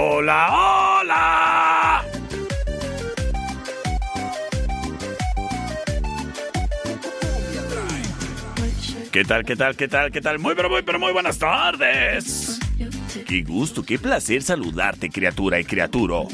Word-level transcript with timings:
Hola, 0.00 1.00
hola. 1.00 2.04
¿Qué 9.10 9.24
tal, 9.24 9.44
qué 9.44 9.56
tal, 9.56 9.74
qué 9.74 9.88
tal, 9.88 10.12
qué 10.12 10.20
tal? 10.20 10.38
Muy, 10.38 10.54
pero 10.54 10.70
muy, 10.70 10.82
pero 10.82 11.00
muy 11.00 11.12
buenas 11.12 11.36
tardes. 11.40 12.47
Qué 13.28 13.42
gusto, 13.42 13.82
qué 13.82 13.98
placer 13.98 14.42
saludarte, 14.42 15.10
criatura 15.10 15.60
y 15.60 15.64
criaturo. 15.64 16.28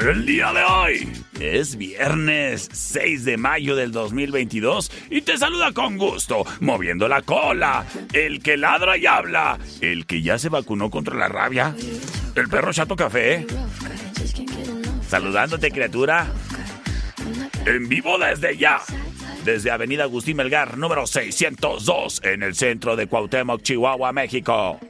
El 0.00 0.24
día 0.24 0.54
de 0.54 0.64
hoy 0.64 1.12
es 1.38 1.76
viernes 1.76 2.66
6 2.72 3.26
de 3.26 3.36
mayo 3.36 3.76
del 3.76 3.92
2022 3.92 4.90
y 5.10 5.20
te 5.20 5.36
saluda 5.36 5.72
con 5.72 5.98
gusto, 5.98 6.46
moviendo 6.60 7.08
la 7.08 7.20
cola, 7.20 7.84
el 8.14 8.42
que 8.42 8.56
ladra 8.56 8.96
y 8.96 9.04
habla, 9.04 9.58
el 9.82 10.06
que 10.06 10.22
ya 10.22 10.38
se 10.38 10.48
vacunó 10.48 10.88
contra 10.88 11.14
la 11.14 11.28
rabia, 11.28 11.76
el 12.34 12.48
perro 12.48 12.72
chato 12.72 12.96
café. 12.96 13.46
Saludándote, 15.06 15.70
criatura. 15.70 16.26
En 17.66 17.86
vivo 17.86 18.16
desde 18.16 18.56
ya. 18.56 18.80
Desde 19.44 19.70
Avenida 19.70 20.04
Agustín 20.04 20.38
Melgar, 20.38 20.78
número 20.78 21.06
602, 21.06 22.22
en 22.24 22.42
el 22.42 22.54
centro 22.54 22.96
de 22.96 23.06
Cuauhtémoc, 23.06 23.60
Chihuahua, 23.60 24.14
México. 24.14 24.80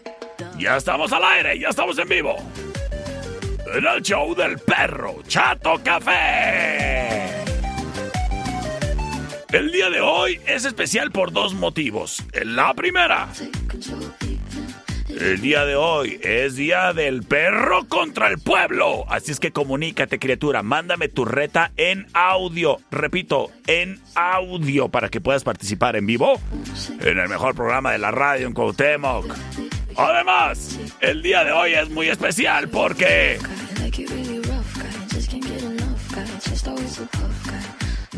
Ya 0.59 0.77
estamos 0.77 1.13
al 1.13 1.25
aire, 1.25 1.59
ya 1.59 1.69
estamos 1.69 1.99
en 1.99 2.09
vivo. 2.09 2.37
En 3.75 3.87
el 3.87 4.03
show 4.03 4.35
del 4.35 4.59
perro 4.59 5.23
Chato 5.27 5.81
Café. 5.83 7.45
El 9.53 9.73
día 9.73 9.89
de 9.89 10.01
hoy 10.01 10.41
es 10.47 10.65
especial 10.65 11.11
por 11.11 11.33
dos 11.33 11.55
motivos. 11.55 12.23
La 12.45 12.75
primera, 12.75 13.29
el 15.09 15.41
día 15.41 15.65
de 15.65 15.75
hoy 15.75 16.21
es 16.23 16.57
día 16.57 16.93
del 16.93 17.23
perro 17.23 17.89
contra 17.89 18.29
el 18.29 18.39
pueblo. 18.39 19.05
Así 19.09 19.33
es 19.33 19.41
que 19.41 19.53
comunícate, 19.53 20.19
criatura. 20.19 20.63
Mándame 20.63 21.09
tu 21.09 21.25
reta 21.25 21.73
en 21.77 22.07
audio. 22.13 22.79
Repito, 22.91 23.51
en 23.67 24.01
audio 24.15 24.89
para 24.89 25.09
que 25.09 25.21
puedas 25.21 25.45
participar 25.45 25.97
en 25.97 26.07
vivo 26.07 26.41
en 27.01 27.19
el 27.19 27.29
mejor 27.29 27.55
programa 27.55 27.93
de 27.93 27.99
la 27.99 28.11
radio 28.11 28.47
en 28.47 28.53
Cuauhtémoc. 28.53 29.35
Además, 29.99 30.79
el 31.01 31.23
día 31.23 31.43
de 31.43 31.51
hoy 31.51 31.75
es 31.75 31.91
muy 31.91 32.09
especial 32.09 32.69
porque 32.69 33.41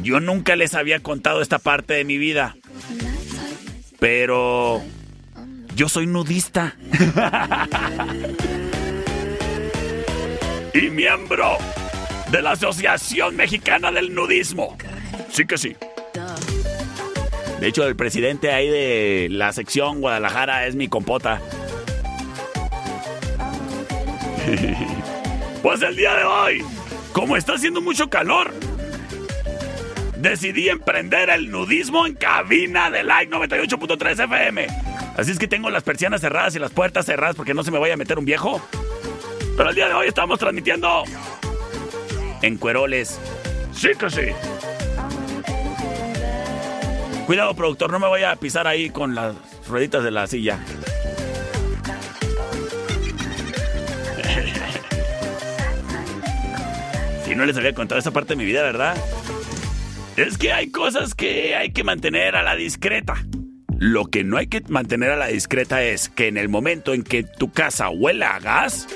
yo 0.03 0.21
nunca 0.21 0.57
les 0.57 0.75
había 0.75 1.01
contado 1.01 1.41
esta 1.41 1.59
parte 1.59 1.95
de 1.95 2.05
mi 2.05 2.19
vida. 2.19 2.55
Pero 3.99 4.83
yo 5.75 5.89
soy 5.89 6.07
nudista. 6.07 6.77
y 10.75 10.91
miembro 10.91 11.57
de 12.31 12.43
la 12.43 12.51
Asociación 12.51 13.37
Mexicana 13.37 13.91
del 13.91 14.15
Nudismo. 14.15 14.77
Sí 15.33 15.47
que 15.47 15.57
sí. 15.57 15.75
De 17.59 17.69
hecho, 17.69 17.87
el 17.87 17.97
presidente 17.97 18.53
ahí 18.53 18.69
de 18.69 19.29
la 19.31 19.55
sección 19.55 20.03
Guadalajara 20.03 20.67
es 20.67 20.75
mi 20.75 20.89
compota. 20.89 21.41
pues 25.63 25.83
el 25.83 25.97
día 25.97 26.15
de 26.15 26.25
hoy, 26.25 26.65
como 27.13 27.37
está 27.37 27.55
haciendo 27.55 27.81
mucho 27.81 28.09
calor, 28.09 28.53
decidí 30.17 30.69
emprender 30.69 31.31
el 31.31 31.51
nudismo 31.51 32.07
en 32.07 32.15
cabina 32.15 32.91
de 32.91 33.03
Like 33.03 33.33
98.3 33.33 34.25
FM. 34.25 34.67
Así 35.17 35.33
es 35.33 35.39
que 35.39 35.49
tengo 35.49 35.71
las 35.71 35.83
persianas 35.83 36.21
cerradas 36.21 36.55
y 36.57 36.59
las 36.59 36.71
puertas 36.71 37.07
cerradas 37.07 37.37
porque 37.37 37.55
no 37.55 37.63
se 37.63 37.71
me 37.71 37.79
vaya 37.79 37.95
a 37.95 37.97
meter 37.97 38.19
un 38.19 38.25
viejo. 38.25 38.61
Pero 39.57 39.71
el 39.71 39.75
día 39.75 39.89
de 39.89 39.95
hoy 39.95 40.09
estamos 40.09 40.39
transmitiendo 40.39 41.05
en 42.43 42.57
Cueroles. 42.57 43.19
Sí 43.75 43.91
que 43.99 44.11
sí. 44.11 44.23
Cuidado, 47.27 47.55
productor, 47.55 47.93
no 47.93 48.01
me 48.01 48.09
vaya 48.09 48.33
a 48.33 48.37
pisar 48.37 48.67
ahí 48.67 48.91
con 48.91 49.15
las 49.15 49.37
rueditas 49.69 50.03
de 50.03 50.11
la 50.11 50.27
silla. 50.27 50.59
No 57.41 57.47
les 57.47 57.57
había 57.57 57.73
contado 57.75 57.99
esa 57.99 58.11
parte 58.11 58.35
de 58.35 58.37
mi 58.37 58.45
vida, 58.45 58.63
¿verdad? 58.63 58.97
Es 60.17 60.37
que 60.37 60.53
hay 60.53 60.71
cosas 60.71 61.15
que 61.15 61.57
hay 61.57 61.73
que 61.73 61.83
mantener 61.83 62.37
a 62.37 62.43
la 62.43 62.55
discreta. 62.55 63.15
Lo 63.79 64.05
que 64.07 64.25
no 64.25 64.37
hay 64.37 64.47
que 64.47 64.61
mantener 64.69 65.11
a 65.11 65.17
la 65.17 65.29
discreta 65.29 65.83
es 65.83 66.11
que 66.11 66.29
en 66.29 66.37
el 66.37 66.51
momento 66.51 66.93
en 66.93 67.03
que 67.03 67.23
tu 67.23 67.51
casa 67.51 67.89
huela 67.89 68.37
a 68.37 68.41
gas, 68.41 68.87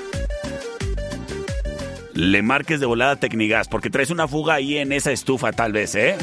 le 2.13 2.43
marques 2.43 2.79
de 2.79 2.85
volada 2.85 3.15
Tecnigas, 3.15 3.67
porque 3.67 3.89
traes 3.89 4.11
una 4.11 4.27
fuga 4.27 4.53
ahí 4.53 4.77
en 4.77 4.91
esa 4.91 5.11
estufa 5.11 5.51
tal 5.51 5.73
vez, 5.73 5.95
¿eh? 5.95 6.15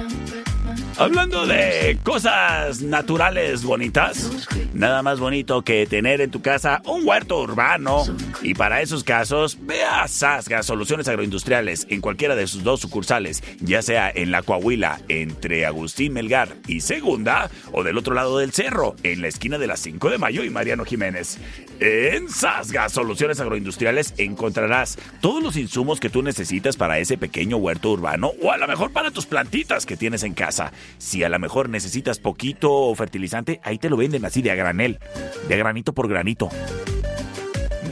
Hablando 0.98 1.46
de 1.46 2.00
cosas 2.04 2.82
naturales 2.82 3.64
bonitas, 3.64 4.48
Nada 4.78 5.02
más 5.02 5.20
bonito 5.20 5.64
que 5.64 5.88
tener 5.88 6.22
en 6.22 6.30
tu 6.30 6.44
casa 6.44 6.84
un 6.86 7.02
huerto 7.04 7.42
urbano. 7.42 8.04
Y 8.44 8.54
para 8.54 8.84
esos 8.84 9.04
casos, 9.04 9.58
ve 9.62 9.84
a 9.84 10.08
Sasga 10.08 10.62
Soluciones 10.62 11.08
Agroindustriales 11.08 11.88
en 11.90 12.00
cualquiera 12.00 12.36
de 12.36 12.46
sus 12.46 12.62
dos 12.62 12.82
sucursales, 12.82 13.42
ya 13.60 13.82
sea 13.82 14.12
en 14.14 14.30
la 14.30 14.44
Coahuila, 14.44 15.02
entre 15.08 15.66
Agustín 15.66 16.14
Melgar 16.14 16.50
y 16.68 16.82
Segunda, 16.82 17.50
o 17.72 17.84
del 17.84 17.98
otro 17.98 18.14
lado 18.14 18.38
del 18.38 18.54
cerro, 18.54 18.96
en 19.02 19.24
la 19.24 19.30
esquina 19.30 19.58
de 19.58 19.66
la 19.66 19.78
5 19.78 20.12
de 20.12 20.20
Mayo 20.20 20.44
y 20.44 20.52
Mariano 20.52 20.86
Jiménez. 20.86 21.40
En 21.80 22.30
Sasga 22.30 22.90
Soluciones 22.90 23.40
Agroindustriales 23.40 24.14
encontrarás 24.18 25.00
todos 25.22 25.42
los 25.42 25.56
insumos 25.58 26.00
que 26.00 26.12
tú 26.12 26.22
necesitas 26.22 26.76
para 26.76 27.00
ese 27.00 27.18
pequeño 27.18 27.58
huerto 27.58 27.90
urbano 27.90 28.32
o 28.44 28.52
a 28.52 28.58
lo 28.58 28.68
mejor 28.68 28.92
para 28.92 29.10
tus 29.10 29.26
plantitas 29.26 29.88
que 29.88 29.98
tienes 29.98 30.22
en 30.22 30.36
casa. 30.36 30.72
Si 30.98 31.24
a 31.24 31.30
lo 31.30 31.40
mejor 31.40 31.70
necesitas 31.70 32.20
poquito 32.20 32.94
fertilizante, 32.96 33.60
ahí 33.64 33.78
te 33.78 33.90
lo 33.90 33.98
venden 33.98 34.26
así 34.26 34.42
de 34.42 34.52
a 34.52 34.56
granel, 34.56 35.00
de 35.48 35.58
granito 35.58 35.94
por 35.94 36.08
granito. 36.08 36.50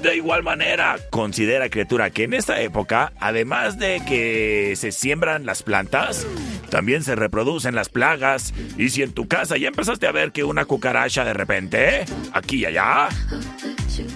De 0.02 0.16
igual 0.16 0.44
manera, 0.44 0.98
considera 1.10 1.70
criatura 1.70 2.12
que 2.12 2.26
en 2.26 2.36
esta 2.36 2.62
época, 2.62 3.14
además 3.20 3.80
de 3.80 4.04
que 4.08 4.74
se 4.76 4.92
siembran 4.92 5.48
las 5.48 5.64
plantas, 5.64 6.28
también 6.70 7.04
se 7.04 7.16
reproducen 7.16 7.74
las 7.74 7.90
plagas. 7.90 8.54
Y 8.78 8.90
si 8.90 9.02
en 9.02 9.14
tu 9.14 9.28
casa 9.28 9.58
ya 9.58 9.68
empezaste 9.68 10.06
a 10.06 10.12
ver 10.12 10.32
que 10.32 10.44
una 10.44 10.66
cucaracha 10.66 11.26
de 11.26 11.34
repente, 11.34 12.06
aquí 12.34 12.58
y 12.58 12.66
allá, 12.66 13.10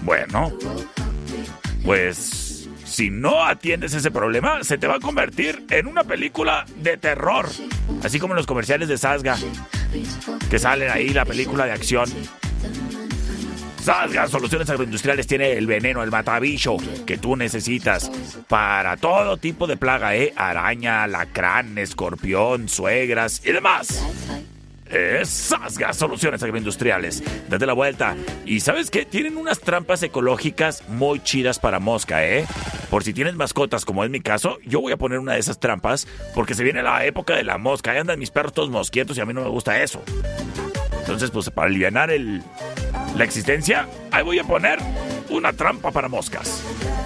bueno, 0.03 0.53
pues 1.83 2.48
si 2.99 3.09
no 3.09 3.45
atiendes 3.45 3.93
ese 3.93 4.11
problema, 4.11 4.61
se 4.61 4.77
te 4.77 4.85
va 4.85 4.95
a 4.95 4.99
convertir 4.99 5.65
en 5.69 5.87
una 5.87 6.03
película 6.03 6.65
de 6.75 6.97
terror. 6.97 7.47
Así 8.03 8.19
como 8.19 8.33
en 8.33 8.35
los 8.35 8.45
comerciales 8.45 8.89
de 8.89 8.97
Sasga, 8.97 9.37
que 10.49 10.59
salen 10.59 10.91
ahí 10.91 11.07
la 11.11 11.23
película 11.23 11.65
de 11.65 11.71
acción. 11.71 12.09
Sasga 13.81 14.27
Soluciones 14.27 14.69
Agroindustriales 14.69 15.27
tiene 15.27 15.53
el 15.53 15.65
veneno, 15.65 16.03
el 16.03 16.11
matabicho 16.11 16.75
que 17.05 17.17
tú 17.17 17.37
necesitas 17.37 18.11
para 18.49 18.97
todo 18.97 19.37
tipo 19.37 19.65
de 19.65 19.77
plaga, 19.77 20.17
¿eh? 20.17 20.33
Araña, 20.35 21.07
lacrán, 21.07 21.77
escorpión, 21.77 22.67
suegras 22.67 23.41
y 23.45 23.53
demás. 23.53 24.03
Es 24.89 25.29
Sasga 25.29 25.93
Soluciones 25.93 26.41
Agroindustriales. 26.41 27.23
Date 27.47 27.65
la 27.65 27.73
vuelta. 27.73 28.15
Y 28.45 28.59
¿sabes 28.61 28.89
qué? 28.89 29.05
Tienen 29.05 29.37
unas 29.37 29.59
trampas 29.59 30.01
ecológicas 30.01 30.87
muy 30.87 31.19
chidas 31.21 31.59
para 31.59 31.79
mosca, 31.79 32.25
¿eh? 32.25 32.45
Por 32.89 33.03
si 33.03 33.13
tienes 33.13 33.35
mascotas, 33.35 33.85
como 33.85 34.03
es 34.03 34.09
mi 34.09 34.19
caso, 34.19 34.57
yo 34.65 34.81
voy 34.81 34.91
a 34.91 34.97
poner 34.97 35.19
una 35.19 35.33
de 35.33 35.39
esas 35.39 35.59
trampas 35.59 36.07
porque 36.33 36.55
se 36.55 36.63
viene 36.63 36.81
la 36.81 37.05
época 37.05 37.35
de 37.35 37.43
la 37.43 37.59
mosca. 37.59 37.91
Ahí 37.91 37.99
andan 37.99 38.17
mis 38.17 38.31
perros 38.31 38.53
todos 38.53 38.69
mosquietos 38.69 39.17
y 39.17 39.21
a 39.21 39.25
mí 39.25 39.33
no 39.33 39.41
me 39.41 39.49
gusta 39.49 39.81
eso. 39.81 40.01
Entonces, 40.99 41.29
pues 41.31 41.49
para 41.51 41.67
aliviar 41.67 42.09
el, 42.09 42.41
la 43.15 43.23
existencia, 43.23 43.87
ahí 44.11 44.23
voy 44.23 44.39
a 44.39 44.43
poner 44.43 44.79
una 45.29 45.53
trampa 45.53 45.91
para 45.91 46.07
moscas. 46.07 46.63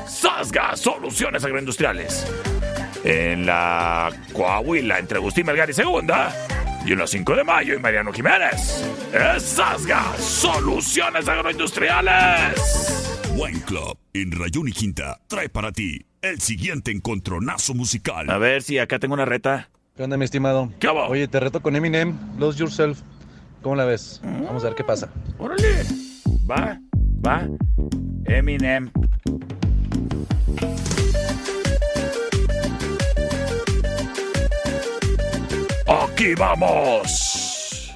Sasga 0.07 0.75
Soluciones 0.77 1.43
Agroindustriales. 1.43 2.25
En 3.03 3.45
la 3.45 4.09
Coahuila, 4.31 4.99
entre 4.99 5.17
Agustín 5.17 5.45
Melgar 5.45 5.69
y 5.69 5.73
Segunda. 5.73 6.33
Y 6.85 6.91
en 6.91 6.99
la 6.99 7.07
5 7.07 7.35
de 7.35 7.43
mayo 7.43 7.75
y 7.75 7.79
Mariano 7.79 8.11
Jiménez. 8.11 8.83
Es 9.13 9.43
Sasga 9.43 10.17
Soluciones 10.17 11.27
Agroindustriales. 11.27 13.23
Wine 13.35 13.61
Club 13.61 13.97
en 14.13 14.31
Rayón 14.31 14.67
y 14.67 14.71
Quinta 14.71 15.19
trae 15.27 15.49
para 15.49 15.71
ti 15.71 16.05
el 16.21 16.39
siguiente 16.39 16.91
encontronazo 16.91 17.73
musical. 17.73 18.29
A 18.29 18.37
ver 18.37 18.63
si 18.63 18.79
acá 18.79 18.99
tengo 18.99 19.13
una 19.13 19.25
reta. 19.25 19.69
¿Qué 19.95 20.03
onda, 20.03 20.17
mi 20.17 20.25
estimado? 20.25 20.71
¿Qué 20.79 20.87
hago? 20.87 21.05
Oye, 21.05 21.27
te 21.27 21.39
reto 21.39 21.61
con 21.61 21.75
Eminem, 21.75 22.17
Lose 22.37 22.59
Yourself. 22.59 22.99
¿Cómo 23.61 23.75
la 23.75 23.85
ves? 23.85 24.19
Vamos 24.23 24.63
a 24.63 24.67
ver 24.67 24.75
qué 24.75 24.83
pasa. 24.83 25.09
Órale. 25.37 25.85
Va, 26.49 26.79
va. 27.25 27.47
Eminem. 28.25 28.91
Aquí 35.87 36.33
vamos. 36.35 37.93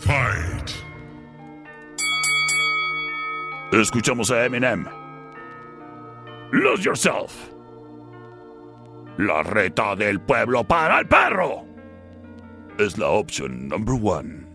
Fight. 0.00 0.70
Escuchamos 3.72 4.30
a 4.30 4.44
Eminem. 4.46 4.86
Lose 6.52 6.82
yourself. 6.82 7.32
La 9.18 9.42
reta 9.42 9.94
del 9.96 10.20
pueblo 10.20 10.64
para 10.64 11.00
el 11.00 11.06
perro. 11.06 11.64
Es 12.78 12.98
la 12.98 13.08
opción 13.08 13.68
number 13.68 13.94
one. 14.02 14.45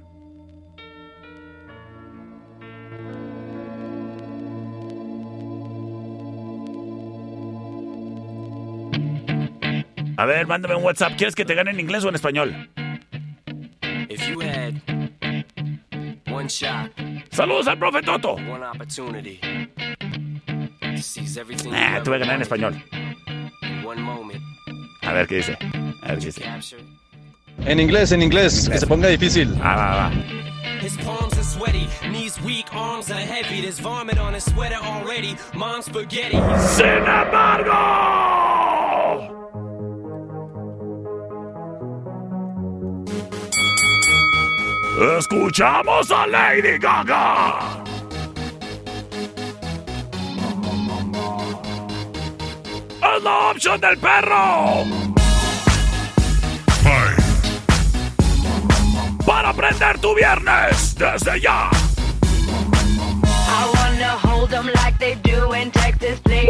A 10.22 10.26
ver, 10.26 10.46
mándame 10.46 10.76
un 10.76 10.84
WhatsApp. 10.84 11.14
¿Quieres 11.18 11.34
que 11.34 11.46
te 11.46 11.56
gane 11.56 11.72
en 11.72 11.80
inglés 11.80 12.04
o 12.06 12.10
en 12.10 12.14
español? 12.16 12.70
If 14.08 14.28
you 14.30 14.40
had 14.40 14.80
one 16.32 16.48
shot, 16.48 16.92
Saludos 17.32 17.68
al 17.68 17.80
profe 17.80 18.04
Toto. 18.04 18.34
one 18.36 18.62
opportunity 18.64 19.40
to 20.80 20.98
seize 21.02 21.38
everything 21.40 21.72
Ah, 21.74 22.00
te 22.04 22.10
voy 22.12 22.18
a 22.18 22.20
ganar 22.20 22.36
en 22.36 22.42
español. 22.44 22.76
in 23.64 23.84
one 23.84 24.00
moment, 24.00 24.40
A 25.02 25.12
ver 25.14 25.26
qué 25.26 25.38
dice. 25.38 25.58
A 26.04 26.10
ver 26.10 26.20
qué 26.20 26.26
dice. 26.28 26.44
En 27.66 27.80
inglés, 27.80 28.12
en 28.12 28.22
inglés, 28.22 28.70
que 28.70 28.78
se 28.78 28.86
ponga 28.86 29.08
difícil. 29.08 29.50
Ah, 29.64 29.76
va, 29.76 29.96
va. 29.96 30.12
His 30.84 30.98
palms 30.98 31.34
are 31.34 31.44
sweaty, 31.44 31.88
knees 32.12 32.40
weak, 32.42 32.68
arms 32.76 33.10
are 33.10 33.20
heavy. 33.20 33.62
There's 33.62 33.80
vomit 33.80 34.20
on 34.20 34.36
his 34.36 34.44
sweater 34.46 34.78
already. 34.84 35.36
Mom's 35.56 35.86
spaghetti. 35.86 36.38
Sin 36.60 37.08
embargo. 37.08 38.81
Escuchamos 45.02 46.12
a 46.12 46.28
Lady 46.28 46.78
Gaga. 46.78 47.84
Es 53.18 53.24
la 53.24 53.50
opción 53.50 53.82
del 53.82 53.98
perro 53.98 54.84
para 59.26 59.52
prender 59.54 59.98
tu 59.98 60.14
viernes 60.14 60.94
desde 60.96 61.42
ya. 61.42 61.72
I 63.24 63.66
wanna 63.74 64.20
hold 64.22 64.54
'em 64.54 64.68
like 64.68 65.00
they 65.00 65.16
do 65.24 65.52
in 65.56 65.72
Texas, 65.72 66.20
please. 66.20 66.48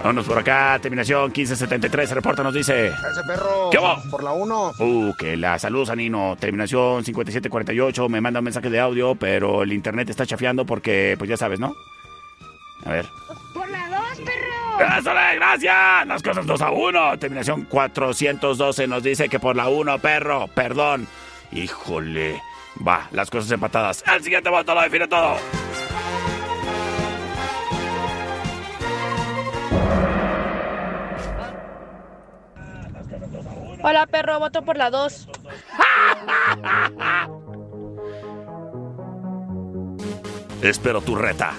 Vámonos 0.04 0.28
por 0.28 0.38
acá, 0.38 0.78
terminación 0.82 1.24
1573, 1.24 2.12
reporta 2.12 2.42
nos 2.42 2.54
dice. 2.54 2.88
Ese 2.88 3.24
perro. 3.28 3.70
¿Qué 3.70 3.78
hubo? 3.78 4.02
Por 4.10 4.24
la 4.24 4.32
1. 4.32 4.72
Uh, 4.80 5.14
que 5.16 5.36
la 5.36 5.60
saludos 5.60 5.90
a 5.90 5.96
Nino, 5.96 6.38
terminación 6.40 7.04
5748, 7.04 8.08
me 8.08 8.22
manda 8.22 8.40
un 8.40 8.46
mensaje 8.46 8.70
de 8.70 8.80
audio, 8.80 9.16
pero 9.16 9.64
el 9.64 9.74
internet 9.74 10.10
está 10.10 10.26
chafeando 10.26 10.66
porque, 10.66 11.16
pues 11.18 11.30
ya 11.30 11.36
sabes, 11.36 11.60
¿no? 11.60 11.76
A 12.86 12.92
ver. 12.92 13.08
Por 13.54 13.70
la 13.70 13.90
dos, 13.90 14.20
perro. 14.20 14.59
¡Ésale, 14.80 15.36
gracias! 15.36 16.08
Las 16.08 16.24
cosas 16.24 16.46
2 16.46 16.62
a 16.62 16.72
1. 16.72 17.20
Terminación 17.20 17.66
412 17.66 18.88
nos 18.88 19.04
dice 19.04 19.28
que 19.28 19.40
por 19.40 19.56
la 19.56 19.68
1, 19.70 20.00
perro. 20.00 20.48
Perdón. 20.48 21.08
Híjole. 21.52 22.42
Va, 22.86 23.08
las 23.12 23.30
cosas 23.30 23.52
empatadas. 23.52 24.04
El 24.14 24.24
siguiente 24.24 24.50
voto 24.50 24.74
lo 24.74 24.82
define 24.82 25.08
todo. 25.08 25.36
Hola, 33.82 34.08
perro, 34.08 34.40
voto 34.40 34.62
por 34.64 34.78
la 34.78 34.90
2. 34.90 35.28
Espero 40.62 41.00
tu 41.02 41.16
reta. 41.16 41.54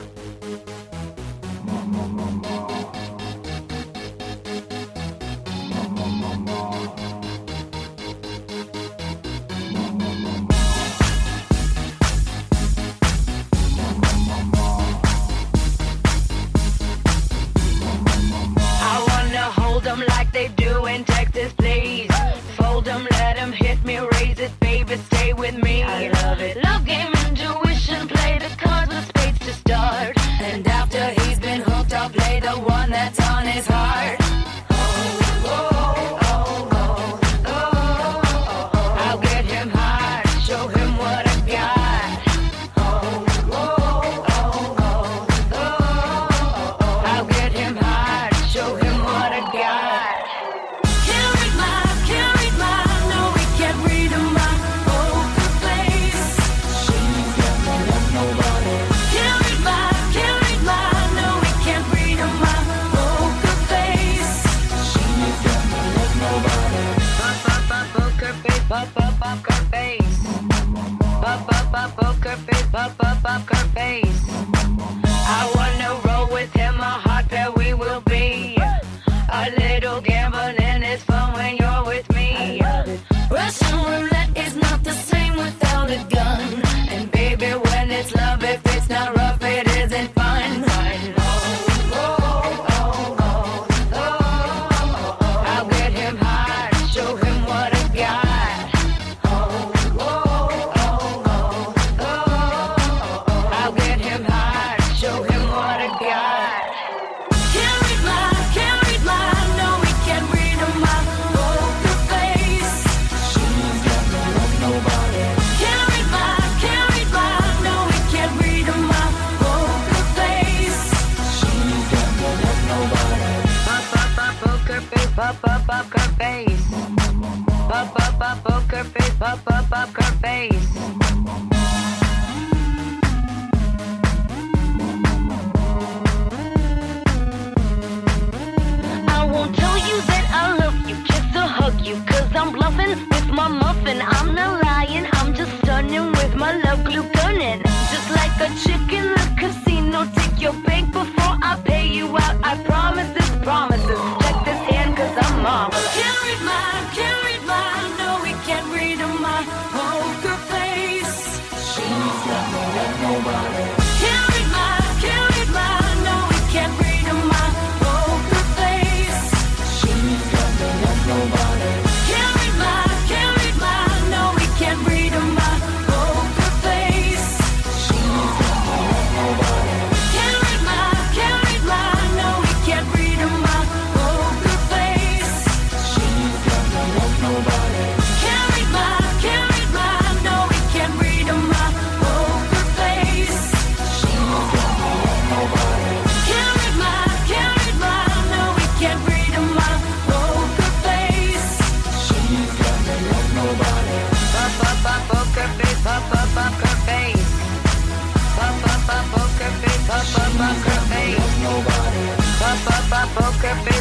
My 143.40 143.49
muffin. 143.49 144.02
I'm 144.02 144.35
not 144.35 144.62
lying, 144.64 145.06
I'm 145.12 145.35
just 145.35 145.52
stunning 145.62 146.12
with 146.12 146.35
my 146.35 146.52
love 146.64 146.85
glue 146.85 147.09
gunning. 147.14 147.62
Just 147.92 148.09
like 148.18 148.35
a 148.47 148.49
chick 148.62 148.92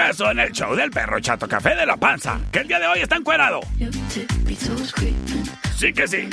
Regreso 0.00 0.30
en 0.30 0.38
el 0.38 0.50
show 0.52 0.74
del 0.74 0.90
perro 0.90 1.20
Chato 1.20 1.46
Café 1.46 1.76
de 1.76 1.84
la 1.84 1.94
Panza, 1.98 2.40
que 2.50 2.60
el 2.60 2.68
día 2.68 2.78
de 2.78 2.86
hoy 2.86 3.00
está 3.00 3.16
encuerado. 3.16 3.60
Sí 5.76 5.92
que 5.92 6.08
sí. 6.08 6.28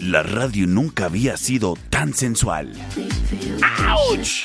La 0.00 0.22
radio 0.22 0.66
nunca 0.66 1.04
había 1.04 1.36
sido 1.36 1.76
tan 1.90 2.14
sensual. 2.14 2.72
¡Auch! 3.86 4.44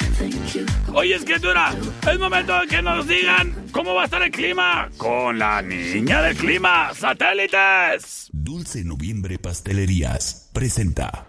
Oye, 0.93 1.15
escritura, 1.15 1.74
es 2.12 2.19
momento 2.19 2.60
de 2.60 2.67
que 2.67 2.81
nos 2.81 3.07
digan 3.07 3.55
cómo 3.72 3.96
va 3.96 4.01
a 4.01 4.05
estar 4.05 4.22
el 4.22 4.31
clima 4.31 4.89
con 4.98 5.39
la 5.39 5.62
niña 5.62 6.22
del 6.22 6.36
clima, 6.36 6.91
satélites. 6.93 8.29
Dulce 8.34 8.84
Noviembre 8.84 9.39
Pastelerías 9.39 10.50
presenta 10.51 11.25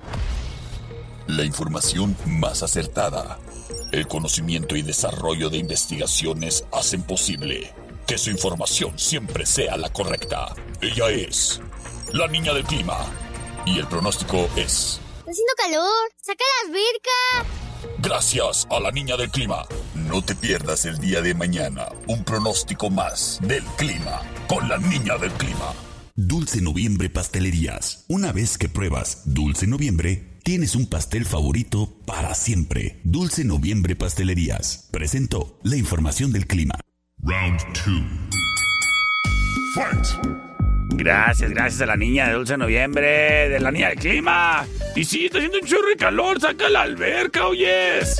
La 1.29 1.45
información 1.45 2.17
más 2.27 2.65
acertada. 2.65 3.39
El 3.93 4.07
conocimiento 4.07 4.77
y 4.77 4.83
desarrollo 4.83 5.51
de 5.51 5.59
investigaciones 5.59 6.65
hacen 6.73 7.03
posible 7.03 7.73
que 8.07 8.19
su 8.19 8.31
información 8.31 8.99
siempre 8.99 9.45
sea 9.45 9.77
la 9.77 9.93
correcta. 9.93 10.55
Ella 10.81 11.11
es 11.11 11.61
la 12.13 12.27
niña 12.27 12.55
del 12.55 12.65
clima. 12.65 12.97
Y 13.67 13.79
el 13.79 13.87
pronóstico 13.87 14.49
es... 14.57 15.01
Está 15.19 15.31
haciendo 15.31 15.53
calor. 15.57 16.13
¡Saca 16.23 16.45
la 16.45 16.69
alberca! 16.69 17.59
Gracias 17.99 18.67
a 18.71 18.81
la 18.81 18.91
niña 18.91 19.17
del 19.17 19.31
clima. 19.31 19.67
No 19.95 20.23
te 20.23 20.35
pierdas 20.35 20.87
el 20.87 20.99
día 20.99 21.21
de 21.21 21.35
mañana 21.35 21.89
un 22.07 22.25
pronóstico 22.25 22.89
más 22.91 23.39
del 23.43 23.65
clima 23.77 24.23
con 24.47 24.69
la 24.69 24.79
niña 24.79 25.19
del 25.19 25.33
clima. 25.33 25.75
Dulce 26.15 26.61
Noviembre 26.61 27.11
Pastelerías. 27.11 28.05
Una 28.09 28.33
vez 28.33 28.59
que 28.59 28.69
pruebas 28.69 29.23
Dulce 29.27 29.67
Noviembre, 29.67 30.38
tienes 30.49 30.75
un 30.77 30.89
pastel 30.89 31.27
favorito 31.27 31.93
para 32.07 32.35
siempre. 32.35 33.01
Dulce 33.05 33.45
Noviembre 33.45 33.97
Pastelerías. 33.97 34.89
Presentó 34.91 35.59
la 35.63 35.77
información 35.77 36.33
del 36.33 36.47
clima. 36.47 36.75
Round 37.19 37.61
2. 37.85 38.03
Fight! 39.75 40.07
Gracias, 40.95 41.51
gracias 41.51 41.83
a 41.83 41.85
la 41.85 41.99
niña 41.99 42.29
de 42.29 42.33
Dulce 42.33 42.57
Noviembre, 42.57 43.51
de 43.51 43.61
la 43.61 43.71
niña 43.71 43.91
del 43.91 43.99
clima. 43.99 44.67
Y 44.97 45.05
sí, 45.05 45.27
está 45.27 45.37
haciendo 45.37 45.59
un 45.59 45.67
chorro 45.67 45.91
de 45.91 45.97
calor, 45.97 46.41
saca 46.41 46.71
la 46.71 46.81
alberca, 46.81 47.47
oyes. 47.47 48.19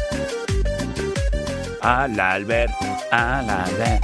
Al 1.81 2.21
alber, 2.21 2.69
al 3.11 3.49
alber. 3.49 4.01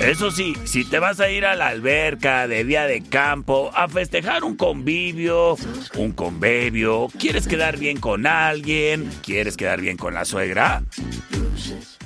Eso 0.00 0.30
sí, 0.30 0.54
si 0.64 0.84
te 0.84 0.98
vas 0.98 1.20
a 1.20 1.30
ir 1.30 1.44
a 1.44 1.54
la 1.54 1.68
alberca 1.68 2.48
de 2.48 2.64
día 2.64 2.86
de 2.86 3.02
campo 3.02 3.70
a 3.74 3.86
festejar 3.86 4.44
un 4.44 4.56
convivio, 4.56 5.56
un 5.94 6.12
convivio, 6.12 7.08
quieres 7.18 7.46
quedar 7.46 7.76
bien 7.76 8.00
con 8.00 8.26
alguien, 8.26 9.10
quieres 9.22 9.58
quedar 9.58 9.82
bien 9.82 9.98
con 9.98 10.14
la 10.14 10.24
suegra, 10.24 10.82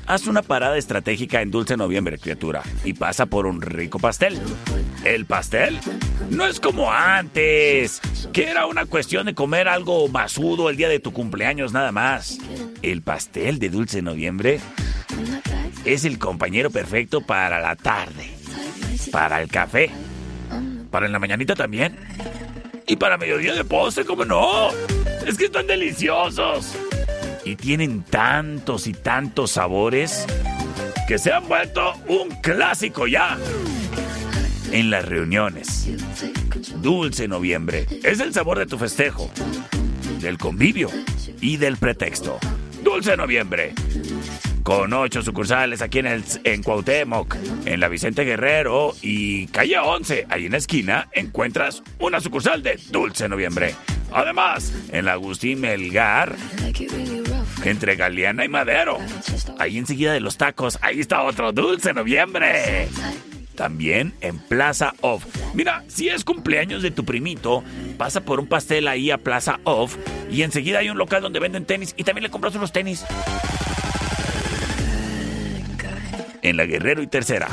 haz 0.06 0.26
una 0.26 0.42
parada 0.42 0.76
estratégica 0.76 1.40
en 1.40 1.52
Dulce 1.52 1.76
Noviembre, 1.76 2.18
criatura, 2.18 2.62
y 2.84 2.94
pasa 2.94 3.26
por 3.26 3.46
un 3.46 3.62
rico 3.62 4.00
pastel. 4.00 4.40
El 5.04 5.24
pastel 5.24 5.78
no 6.30 6.46
es 6.46 6.58
como 6.58 6.90
antes, 6.90 8.00
que 8.32 8.48
era 8.48 8.66
una 8.66 8.86
cuestión 8.86 9.26
de 9.26 9.36
comer 9.36 9.68
algo 9.68 10.08
masudo 10.08 10.68
el 10.68 10.76
día 10.76 10.88
de 10.88 10.98
tu 10.98 11.12
cumpleaños 11.12 11.72
nada 11.72 11.92
más. 11.92 12.38
El 12.82 13.02
pastel 13.02 13.60
de 13.60 13.70
Dulce 13.70 14.02
Noviembre 14.02 14.60
es 15.84 16.04
el 16.04 16.18
compañero 16.18 16.70
perfecto 16.70 17.20
para 17.20 17.60
la 17.60 17.76
tarde, 17.76 18.30
para 19.10 19.42
el 19.42 19.48
café, 19.48 19.90
para 20.90 21.06
en 21.06 21.12
la 21.12 21.18
mañanita 21.18 21.54
también, 21.54 21.96
y 22.86 22.96
para 22.96 23.18
mediodía 23.18 23.54
de 23.54 23.64
postre, 23.64 24.04
¿cómo 24.04 24.24
no? 24.24 24.70
Es 25.26 25.36
que 25.36 25.46
están 25.46 25.66
deliciosos. 25.66 26.74
Y 27.44 27.56
tienen 27.56 28.02
tantos 28.02 28.86
y 28.86 28.92
tantos 28.92 29.52
sabores 29.52 30.26
que 31.06 31.18
se 31.18 31.32
han 31.32 31.46
vuelto 31.46 31.92
un 32.08 32.30
clásico 32.40 33.06
ya. 33.06 33.38
En 34.72 34.90
las 34.90 35.04
reuniones. 35.04 35.88
Dulce 36.76 37.28
noviembre. 37.28 37.86
Es 38.02 38.20
el 38.20 38.32
sabor 38.32 38.58
de 38.58 38.66
tu 38.66 38.78
festejo, 38.78 39.30
del 40.20 40.38
convivio 40.38 40.90
y 41.40 41.58
del 41.58 41.76
pretexto. 41.76 42.38
Dulce 42.82 43.16
noviembre 43.16 43.74
con 44.64 44.94
ocho 44.94 45.22
sucursales 45.22 45.82
aquí 45.82 45.98
en, 45.98 46.06
el, 46.06 46.24
en 46.42 46.64
en 47.66 47.80
la 47.80 47.88
Vicente 47.88 48.24
Guerrero 48.24 48.94
y 49.02 49.46
calle 49.48 49.78
11. 49.78 50.26
Ahí 50.30 50.46
en 50.46 50.52
la 50.52 50.58
esquina 50.58 51.08
encuentras 51.12 51.82
una 52.00 52.18
sucursal 52.18 52.62
de 52.62 52.80
Dulce 52.90 53.28
Noviembre. 53.28 53.74
Además, 54.10 54.72
en 54.90 55.04
la 55.04 55.12
Agustín 55.12 55.60
Melgar, 55.60 56.34
entre 57.62 57.96
Galeana 57.96 58.46
y 58.46 58.48
Madero. 58.48 58.98
Ahí 59.58 59.76
enseguida 59.76 60.14
de 60.14 60.20
los 60.20 60.38
tacos, 60.38 60.78
ahí 60.80 60.98
está 60.98 61.22
otro 61.22 61.52
Dulce 61.52 61.92
Noviembre. 61.92 62.88
También 63.54 64.14
en 64.22 64.38
Plaza 64.38 64.94
Off. 65.02 65.26
Mira, 65.52 65.84
si 65.88 66.08
es 66.08 66.24
cumpleaños 66.24 66.82
de 66.82 66.90
tu 66.90 67.04
primito, 67.04 67.62
pasa 67.98 68.22
por 68.22 68.40
un 68.40 68.46
pastel 68.46 68.88
ahí 68.88 69.10
a 69.10 69.18
Plaza 69.18 69.60
Off 69.64 69.96
y 70.30 70.40
enseguida 70.40 70.78
hay 70.78 70.88
un 70.88 70.96
local 70.96 71.20
donde 71.20 71.38
venden 71.38 71.66
tenis 71.66 71.94
y 71.98 72.04
también 72.04 72.22
le 72.22 72.30
compras 72.30 72.54
unos 72.54 72.72
tenis 72.72 73.04
en 76.44 76.56
la 76.56 76.66
Guerrero 76.66 77.02
y 77.02 77.08
Tercera. 77.08 77.48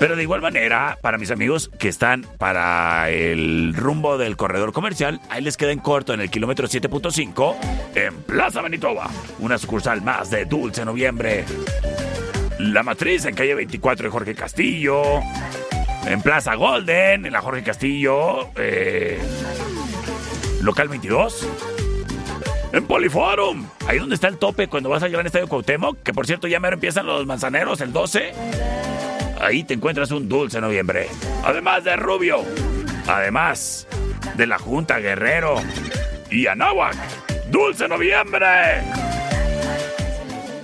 Pero 0.00 0.16
de 0.16 0.22
igual 0.22 0.40
manera, 0.40 0.98
para 1.00 1.16
mis 1.18 1.30
amigos 1.30 1.70
que 1.78 1.88
están 1.88 2.26
para 2.38 3.08
el 3.10 3.72
rumbo 3.74 4.18
del 4.18 4.36
corredor 4.36 4.72
comercial, 4.72 5.20
ahí 5.28 5.42
les 5.42 5.56
queda 5.56 5.70
en 5.70 5.78
corto 5.78 6.12
en 6.12 6.20
el 6.20 6.30
kilómetro 6.30 6.66
7.5 6.66 7.56
en 7.94 8.14
Plaza 8.22 8.62
Manitoba, 8.62 9.08
una 9.38 9.58
sucursal 9.58 10.02
más 10.02 10.30
de 10.30 10.44
Dulce 10.44 10.84
Noviembre. 10.84 11.44
La 12.58 12.82
Matriz 12.82 13.26
en 13.26 13.34
calle 13.34 13.54
24 13.54 14.06
de 14.06 14.10
Jorge 14.10 14.34
Castillo. 14.34 15.02
En 16.06 16.20
Plaza 16.20 16.54
Golden, 16.54 17.26
en 17.26 17.32
la 17.32 17.40
Jorge 17.40 17.62
Castillo. 17.62 18.50
Eh, 18.56 19.20
local 20.62 20.88
22 20.88 21.46
en 22.72 22.86
Poliforum. 22.86 23.66
Ahí 23.86 23.98
donde 23.98 24.14
está 24.14 24.28
el 24.28 24.38
tope 24.38 24.68
cuando 24.68 24.88
vas 24.88 25.02
a 25.02 25.06
llegar 25.06 25.20
al 25.20 25.26
Estadio 25.26 25.48
Cuauhtémoc, 25.48 26.02
que 26.02 26.12
por 26.12 26.26
cierto 26.26 26.48
ya 26.48 26.60
me 26.60 26.68
empiezan 26.68 27.06
los 27.06 27.26
manzaneros 27.26 27.80
el 27.80 27.92
12. 27.92 28.32
Ahí 29.40 29.64
te 29.64 29.74
encuentras 29.74 30.10
un 30.10 30.28
dulce 30.28 30.60
noviembre. 30.60 31.08
Además 31.44 31.84
de 31.84 31.96
Rubio. 31.96 32.44
Además 33.06 33.86
de 34.36 34.46
la 34.46 34.58
Junta 34.58 34.98
Guerrero. 34.98 35.56
Y 36.30 36.46
Anáhuac. 36.46 36.96
Dulce 37.50 37.88
noviembre. 37.88 38.82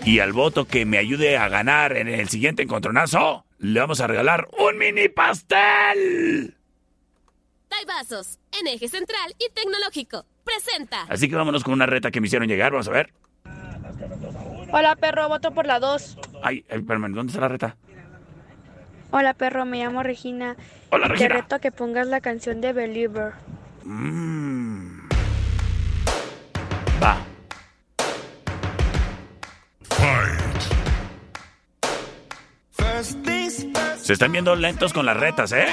Y 0.04 0.20
al 0.20 0.32
voto 0.32 0.64
que 0.64 0.86
me 0.86 0.96
ayude 0.96 1.36
a 1.36 1.48
ganar 1.48 1.96
en 1.96 2.08
el 2.08 2.28
siguiente 2.28 2.62
encontronazo, 2.62 3.44
le 3.58 3.80
vamos 3.80 4.00
a 4.00 4.06
regalar 4.06 4.48
un 4.58 4.78
mini 4.78 5.08
pastel. 5.08 6.54
Vasos, 7.86 8.38
en 8.52 8.66
eje 8.66 8.88
central 8.88 9.34
y 9.38 9.50
tecnológico. 9.50 10.24
Presenta. 10.48 11.02
Así 11.08 11.28
que 11.28 11.36
vámonos 11.36 11.62
con 11.62 11.74
una 11.74 11.86
reta 11.86 12.10
que 12.10 12.20
me 12.20 12.26
hicieron 12.26 12.48
llegar. 12.48 12.72
Vamos 12.72 12.88
a 12.88 12.92
ver. 12.92 13.12
Hola, 14.72 14.96
perro, 14.96 15.28
voto 15.28 15.52
por 15.52 15.66
la 15.66 15.78
2. 15.78 16.18
Ay, 16.42 16.64
espérame, 16.68 17.12
¿dónde 17.12 17.30
está 17.30 17.40
la 17.40 17.48
reta? 17.48 17.76
Hola, 19.10 19.34
perro, 19.34 19.64
me 19.64 19.78
llamo 19.78 20.02
Regina. 20.02 20.56
Hola, 20.90 21.08
Regina. 21.08 21.28
Te 21.28 21.34
reto 21.34 21.54
a 21.56 21.58
que 21.58 21.72
pongas 21.72 22.06
la 22.06 22.20
canción 22.20 22.60
de 22.60 22.72
Believer. 22.72 23.32
Mmm. 23.84 25.08
Va. 27.02 27.18
Se 34.02 34.14
están 34.14 34.32
viendo 34.32 34.56
lentos 34.56 34.94
con 34.94 35.04
las 35.04 35.16
retas, 35.16 35.52
¿eh? 35.52 35.66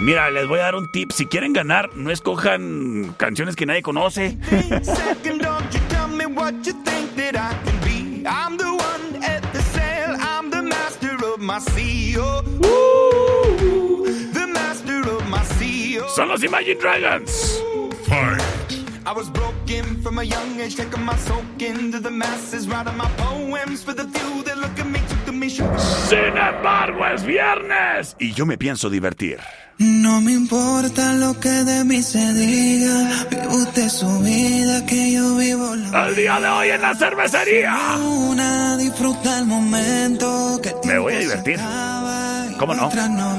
Mira, 0.00 0.30
les 0.30 0.48
voy 0.48 0.58
a 0.58 0.64
dar 0.64 0.74
un 0.74 0.90
tip. 0.90 1.12
Si 1.12 1.26
quieren 1.26 1.52
ganar, 1.52 1.94
no 1.94 2.10
escojan 2.10 3.14
canciones 3.16 3.54
que 3.54 3.66
nadie 3.66 3.82
conoce. 3.82 4.36
Son 16.14 16.28
los 16.28 16.42
Imagine 16.42 16.74
Dragons. 16.74 17.62
I 19.04 19.12
was 19.12 19.28
broken 19.30 20.00
from 20.02 20.18
a 20.18 20.22
young 20.22 20.60
age, 20.60 20.76
taking 20.76 21.04
my 21.04 21.16
soak 21.16 21.60
into 21.60 21.98
the 21.98 22.10
masses, 22.10 22.68
writing 22.68 22.96
my 22.96 23.08
poems 23.16 23.82
for 23.82 23.92
the 23.94 24.04
few 24.04 24.44
that 24.44 24.58
look 24.58 24.78
at 24.78 24.86
me, 24.86 25.00
took 25.08 25.24
to 25.26 25.32
me. 25.32 25.48
Sin 25.50 26.36
embargo, 26.36 27.04
es 27.06 27.24
viernes 27.24 28.16
y 28.20 28.32
yo 28.32 28.46
me 28.46 28.56
pienso 28.56 28.88
divertir. 28.88 29.40
No 29.78 30.20
me 30.20 30.32
importa 30.32 31.14
lo 31.14 31.38
que 31.40 31.48
de 31.48 31.84
mí 31.84 32.00
se 32.02 32.32
diga, 32.32 33.26
vive 33.28 33.48
usted 33.48 33.88
su 33.88 34.20
vida, 34.20 34.86
que 34.86 35.12
yo 35.12 35.36
vivo 35.36 35.74
la 35.74 36.06
El 36.08 36.14
día 36.14 36.38
de 36.38 36.48
hoy 36.48 36.68
en 36.68 36.82
la 36.82 36.94
cervecería. 36.94 37.96
Una 37.96 38.76
disfruta 38.76 39.38
el 39.38 39.46
momento 39.46 40.60
que 40.62 40.74
Me 40.86 40.98
voy 40.98 41.14
a 41.14 41.18
divertir. 41.18 41.58
¿Cómo 42.58 42.74
no? 42.74 42.88
no 43.08 43.38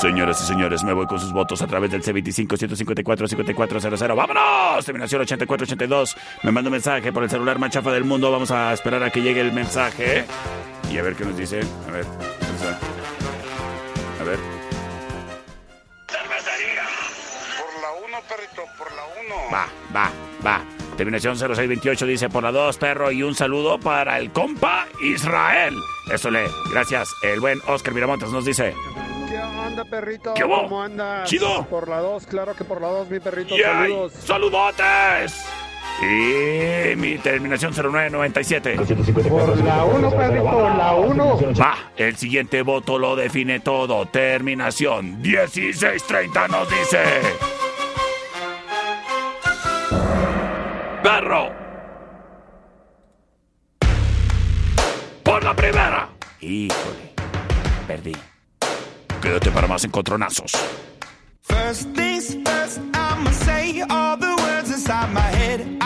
Señoras 0.00 0.40
y 0.42 0.46
señores, 0.46 0.84
me 0.84 0.92
voy 0.92 1.06
con 1.06 1.18
sus 1.18 1.32
votos 1.32 1.62
a 1.62 1.66
través 1.66 1.90
del 1.90 2.02
C25-154-5400. 2.02 4.14
¡Vámonos! 4.14 4.84
Terminación 4.84 5.22
8482. 5.22 6.14
Me 6.42 6.52
manda 6.52 6.68
un 6.68 6.72
mensaje 6.72 7.10
por 7.12 7.22
el 7.22 7.30
celular 7.30 7.58
más 7.58 7.70
chafa 7.70 7.90
del 7.92 8.04
mundo. 8.04 8.30
Vamos 8.30 8.50
a 8.50 8.74
esperar 8.74 9.02
a 9.02 9.08
que 9.10 9.22
llegue 9.22 9.40
el 9.40 9.52
mensaje. 9.52 10.26
Y 10.90 10.98
a 10.98 11.02
ver 11.02 11.16
qué 11.16 11.24
nos 11.24 11.34
dice. 11.36 11.60
A 11.88 11.92
ver. 11.92 12.04
A 14.20 14.24
ver. 14.24 14.38
Por 17.56 17.72
la 17.80 17.92
1, 18.06 18.18
perrito, 18.28 18.62
por 18.76 18.92
la 18.92 19.02
1. 19.24 19.34
Va, 19.52 19.66
va, 19.94 20.10
va. 20.46 20.62
Terminación 20.96 21.36
0628 21.36 22.06
dice 22.06 22.28
por 22.28 22.42
la 22.42 22.52
2, 22.52 22.76
perro. 22.76 23.10
Y 23.10 23.22
un 23.22 23.34
saludo 23.34 23.80
para 23.80 24.18
el 24.18 24.30
compa 24.30 24.86
Israel. 25.02 25.74
Eso 26.12 26.30
le. 26.30 26.46
Gracias. 26.70 27.08
El 27.22 27.40
buen 27.40 27.58
Oscar 27.66 27.94
Miramontes 27.94 28.30
nos 28.30 28.44
dice. 28.44 28.74
¿Qué 29.36 29.42
onda, 29.42 29.84
perrito? 29.84 30.32
¿Qué 30.32 30.44
hubo? 30.44 30.62
¿Cómo 30.62 30.82
andas? 30.82 31.28
¿Chido? 31.28 31.66
Por 31.66 31.88
la 31.88 32.00
2, 32.00 32.26
claro 32.26 32.54
que 32.54 32.64
por 32.64 32.80
la 32.80 32.88
2, 32.88 33.10
mi 33.10 33.20
perrito. 33.20 33.54
Yeah. 33.54 33.82
Saludos. 33.82 34.12
¡Saludotes! 34.14 35.44
Y 36.02 36.96
mi 36.96 37.18
terminación 37.18 37.74
0997. 37.74 38.76
Por 39.28 39.62
la 39.62 39.84
1, 39.84 40.10
perrito, 40.10 40.70
la 40.70 40.94
1. 40.94 41.38
Va, 41.60 41.74
el 41.98 42.16
siguiente 42.16 42.62
voto 42.62 42.98
lo 42.98 43.14
define 43.14 43.60
todo. 43.60 44.06
Terminación 44.06 45.20
1630 45.20 46.48
nos 46.48 46.70
dice. 46.70 47.02
Perro. 51.02 51.52
Por 55.22 55.44
la 55.44 55.54
primera. 55.54 56.08
Híjole, 56.40 57.12
perdí. 57.86 58.16
Quédate 59.20 59.50
para 59.50 59.66
más 59.66 59.84
encontronazos. 59.84 60.52
First 61.42 61.88
things 61.94 62.36
first, 62.44 62.80
I'ma 62.94 63.30
say 63.32 63.82
all 63.88 64.16
the 64.16 64.34
words 64.42 64.70
inside 64.70 65.12
my 65.12 65.20
head. 65.20 65.85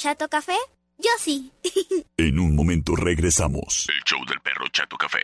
Chato 0.00 0.30
Café? 0.30 0.56
Yo 0.96 1.10
sí. 1.18 1.52
En 2.16 2.38
un 2.38 2.56
momento 2.56 2.96
regresamos. 2.96 3.86
El 3.86 4.02
show 4.04 4.18
del 4.24 4.40
perro 4.40 4.66
Chato 4.72 4.96
Café. 4.96 5.20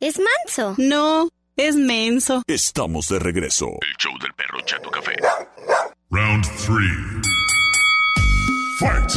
¿Es 0.00 0.18
manso? 0.18 0.74
No, 0.78 1.28
es 1.56 1.76
menso. 1.76 2.42
Estamos 2.48 3.06
de 3.06 3.20
regreso. 3.20 3.68
El 3.82 3.96
show 3.96 4.12
del 4.18 4.32
perro 4.34 4.60
Chato 4.62 4.90
Café. 4.90 5.12
Round 6.10 6.44
3. 6.44 6.76
Fight! 8.80 9.12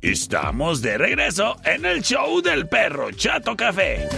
Estamos 0.00 0.80
de 0.80 0.96
regreso 0.96 1.58
en 1.64 1.84
el 1.84 2.00
show 2.00 2.40
del 2.40 2.66
perro 2.66 3.10
Chato 3.10 3.54
Café. 3.54 4.08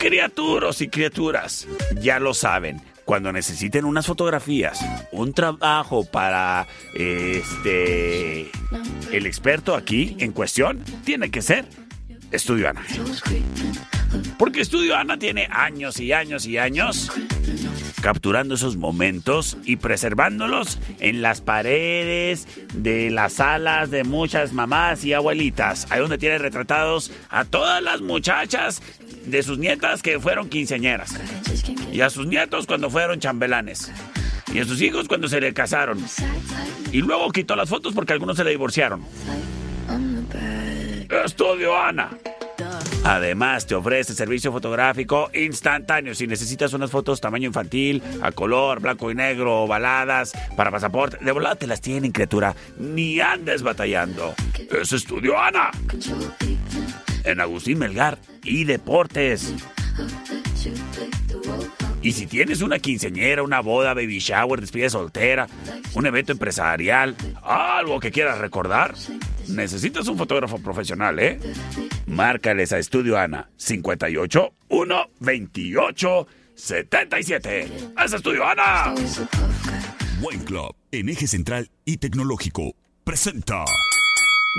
Criaturos 0.00 0.80
y 0.80 0.88
criaturas, 0.88 1.68
ya 2.00 2.18
lo 2.18 2.34
saben. 2.34 2.82
Cuando 3.06 3.32
necesiten 3.32 3.84
unas 3.84 4.04
fotografías, 4.04 4.84
un 5.12 5.32
trabajo 5.32 6.04
para 6.04 6.66
este 6.92 8.50
el 9.12 9.26
experto 9.26 9.76
aquí 9.76 10.16
en 10.18 10.32
cuestión, 10.32 10.82
tiene 11.04 11.30
que 11.30 11.40
ser 11.40 11.66
Estudio 12.32 12.68
Ana. 12.68 12.84
Porque 14.38 14.60
Estudio 14.60 14.96
Ana 14.96 15.16
tiene 15.18 15.48
años 15.52 16.00
y 16.00 16.12
años 16.12 16.46
y 16.46 16.58
años 16.58 17.12
capturando 18.06 18.54
esos 18.54 18.76
momentos 18.76 19.58
y 19.64 19.78
preservándolos 19.78 20.78
en 21.00 21.22
las 21.22 21.40
paredes 21.40 22.46
de 22.72 23.10
las 23.10 23.32
salas 23.32 23.90
de 23.90 24.04
muchas 24.04 24.52
mamás 24.52 25.04
y 25.04 25.12
abuelitas. 25.12 25.88
Ahí 25.90 25.98
donde 25.98 26.16
tiene 26.16 26.38
retratados 26.38 27.10
a 27.30 27.44
todas 27.44 27.82
las 27.82 28.02
muchachas 28.02 28.80
de 29.24 29.42
sus 29.42 29.58
nietas 29.58 30.02
que 30.02 30.20
fueron 30.20 30.48
quinceañeras. 30.48 31.18
Y 31.92 32.00
a 32.00 32.08
sus 32.08 32.28
nietos 32.28 32.68
cuando 32.68 32.90
fueron 32.90 33.18
chambelanes. 33.18 33.90
Y 34.54 34.60
a 34.60 34.64
sus 34.64 34.80
hijos 34.82 35.08
cuando 35.08 35.26
se 35.26 35.40
le 35.40 35.52
casaron. 35.52 35.98
Y 36.92 36.98
luego 36.98 37.32
quitó 37.32 37.56
las 37.56 37.68
fotos 37.68 37.92
porque 37.92 38.12
algunos 38.12 38.36
se 38.36 38.44
le 38.44 38.50
divorciaron. 38.50 39.04
Estudio 41.24 41.76
Ana. 41.76 42.10
Además, 43.06 43.68
te 43.68 43.76
ofrece 43.76 44.14
servicio 44.14 44.50
fotográfico 44.50 45.30
instantáneo. 45.32 46.12
Si 46.12 46.26
necesitas 46.26 46.72
unas 46.72 46.90
fotos 46.90 47.20
tamaño 47.20 47.46
infantil, 47.46 48.02
a 48.20 48.32
color, 48.32 48.80
blanco 48.80 49.12
y 49.12 49.14
negro, 49.14 49.62
ovaladas, 49.62 50.32
para 50.56 50.72
pasaporte, 50.72 51.24
de 51.24 51.30
volada 51.30 51.54
te 51.54 51.68
las 51.68 51.80
tienen, 51.80 52.10
criatura. 52.10 52.56
Ni 52.80 53.20
andes 53.20 53.62
batallando. 53.62 54.34
Es 54.82 54.92
Estudio 54.92 55.38
Ana. 55.38 55.70
En 57.22 57.40
Agustín 57.40 57.78
Melgar 57.78 58.18
y 58.42 58.64
Deportes. 58.64 59.54
Y 62.06 62.12
si 62.12 62.28
tienes 62.28 62.62
una 62.62 62.78
quinceañera, 62.78 63.42
una 63.42 63.58
boda, 63.58 63.92
baby 63.92 64.20
shower, 64.20 64.60
despedida 64.60 64.88
soltera, 64.88 65.48
un 65.94 66.06
evento 66.06 66.30
empresarial, 66.30 67.16
algo 67.42 67.98
que 67.98 68.12
quieras 68.12 68.38
recordar, 68.38 68.94
necesitas 69.48 70.06
un 70.06 70.16
fotógrafo 70.16 70.60
profesional, 70.60 71.18
¿eh? 71.18 71.40
Márcales 72.06 72.72
a 72.72 72.78
Estudio 72.78 73.18
Ana 73.18 73.50
58 73.56 74.52
1 74.68 75.06
28 75.18 76.28
77. 76.54 77.72
¡Es 78.04 78.12
Estudio 78.12 78.46
Ana! 78.46 78.94
Wine 80.22 80.44
Club, 80.44 80.76
en 80.92 81.08
eje 81.08 81.26
central 81.26 81.72
y 81.84 81.96
tecnológico, 81.96 82.76
presenta. 83.02 83.64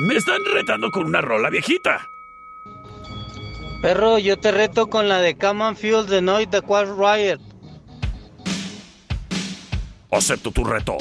Me 0.06 0.18
están 0.18 0.42
retando 0.54 0.92
con 0.92 1.06
una 1.06 1.22
rola 1.22 1.50
viejita. 1.50 2.06
Perro, 3.82 4.18
yo 4.18 4.38
te 4.38 4.52
reto 4.52 4.88
con 4.88 5.08
la 5.08 5.22
de 5.22 5.38
Come 5.38 5.63
on 5.63 5.76
Feel 5.76 6.06
the 6.08 6.22
Noise 6.22 6.48
de 6.50 6.62
Quad 6.62 6.88
Riot. 6.98 7.40
Acepto 10.12 10.52
tu 10.52 10.63
reto. 10.63 10.98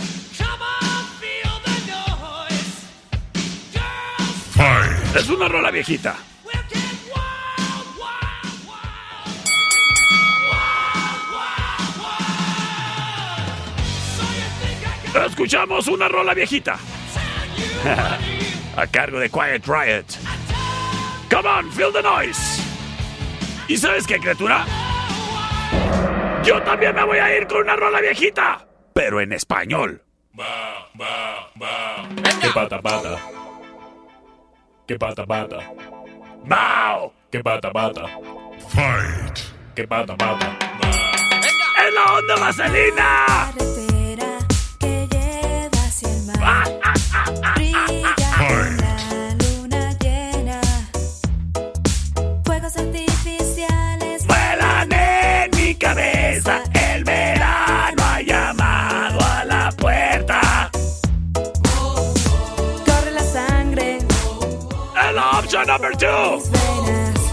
Es 5.15 5.29
una 5.31 5.49
rola 5.49 5.71
viejita. 5.71 6.15
Escuchamos 15.27 15.87
una 15.87 16.09
rola 16.09 16.35
viejita. 16.35 16.79
A 18.77 18.87
cargo 18.87 19.19
de 19.19 19.31
Quiet 19.31 19.67
Riot. 19.67 20.05
Come 21.31 21.47
on, 21.49 21.71
feel 21.71 21.91
the 21.91 22.03
noise. 22.03 22.66
¿Y 23.69 23.77
sabes 23.77 24.07
qué, 24.07 24.19
criatura? 24.19 24.65
Yo 26.45 26.63
también 26.63 26.95
me 26.95 27.05
voy 27.05 27.19
a 27.19 27.37
ir 27.37 27.47
con 27.47 27.63
una 27.63 27.75
rola 27.75 28.01
viejita, 28.01 28.65
pero 28.93 29.21
en 29.21 29.33
español. 29.33 30.03
¿Qué 32.41 32.49
pata 32.55 32.81
pata? 32.81 33.19
¿Qué 34.87 34.97
pata 34.97 35.27
pata? 35.27 35.73
¡Bao! 36.45 37.13
¿Qué 37.31 37.43
pata 37.43 37.73
pata? 37.73 38.03
Fight. 38.69 39.39
¿Qué 39.75 39.89
pata 39.89 40.17
pata? 40.17 40.57
¡En 41.87 41.95
la 41.95 42.05
onda 42.15 42.37
vaselina! 42.37 43.53
Cabeza. 56.27 56.63
El 56.73 57.05
verano 57.05 58.03
ha 58.03 58.21
llamado 58.23 59.19
a 59.21 59.45
la 59.45 59.73
puerta. 59.73 60.71
corre 62.85 63.11
la 63.13 63.23
sangre. 63.23 63.99
El 65.09 65.19
option 65.19 65.67
number 65.67 65.97
two. 65.97 66.86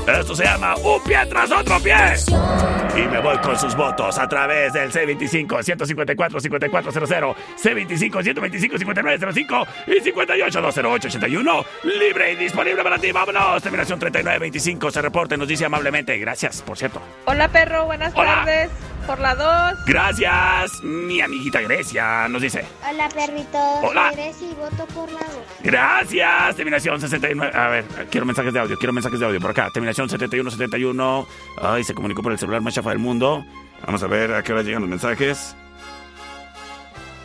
Esto 0.07 0.35
se 0.35 0.43
llama 0.43 0.75
un 0.75 1.01
pie 1.03 1.17
tras 1.29 1.51
otro 1.51 1.79
pie. 1.79 1.95
Y 2.95 3.01
me 3.07 3.19
voy 3.21 3.37
con 3.37 3.57
sus 3.57 3.75
votos 3.75 4.19
a 4.19 4.27
través 4.27 4.73
del 4.73 4.91
C25-154-5400, 4.91 7.35
C25-125-5905 7.57 9.67
y 9.87 9.99
58-208-81. 10.01 11.65
Libre 11.83 12.33
y 12.33 12.35
disponible 12.35 12.83
para 12.83 12.99
ti. 12.99 13.11
Vámonos. 13.11 13.63
Terminación 13.63 13.97
3925. 13.99 14.91
Se 14.91 15.01
reporte, 15.01 15.37
nos 15.37 15.47
dice 15.47 15.65
amablemente. 15.65 16.17
Gracias, 16.17 16.61
por 16.61 16.77
cierto. 16.77 17.01
Hola 17.25 17.47
perro, 17.47 17.85
buenas 17.85 18.13
Hola. 18.15 18.35
tardes. 18.35 18.69
Por 19.05 19.19
la 19.19 19.35
2. 19.35 19.85
Gracias, 19.85 20.81
mi 20.81 21.19
amiguita 21.19 21.59
Grecia, 21.61 22.27
nos 22.29 22.41
dice. 22.41 22.65
Hola, 22.89 23.09
perrito. 23.09 23.57
Hola. 23.81 24.11
Grecia 24.13 24.49
y 24.49 24.53
voto 24.53 24.85
por 24.93 25.11
la 25.11 25.19
dos. 25.19 25.43
Gracias, 25.61 26.55
terminación 26.55 27.01
69. 27.01 27.57
A 27.57 27.67
ver, 27.67 27.85
quiero 28.09 28.25
mensajes 28.25 28.53
de 28.53 28.59
audio, 28.59 28.77
quiero 28.77 28.93
mensajes 28.93 29.19
de 29.19 29.25
audio 29.25 29.41
por 29.41 29.51
acá. 29.51 29.69
Terminación 29.73 30.09
7171. 30.09 31.27
Ay, 31.61 31.83
se 31.83 31.93
comunicó 31.93 32.23
por 32.23 32.31
el 32.31 32.39
celular 32.39 32.61
más 32.61 32.73
chafa 32.73 32.91
del 32.91 32.99
mundo. 32.99 33.43
Vamos 33.85 34.01
a 34.03 34.07
ver 34.07 34.33
a 34.33 34.41
qué 34.41 34.53
hora 34.53 34.63
llegan 34.63 34.81
los 34.81 34.89
mensajes. 34.89 35.55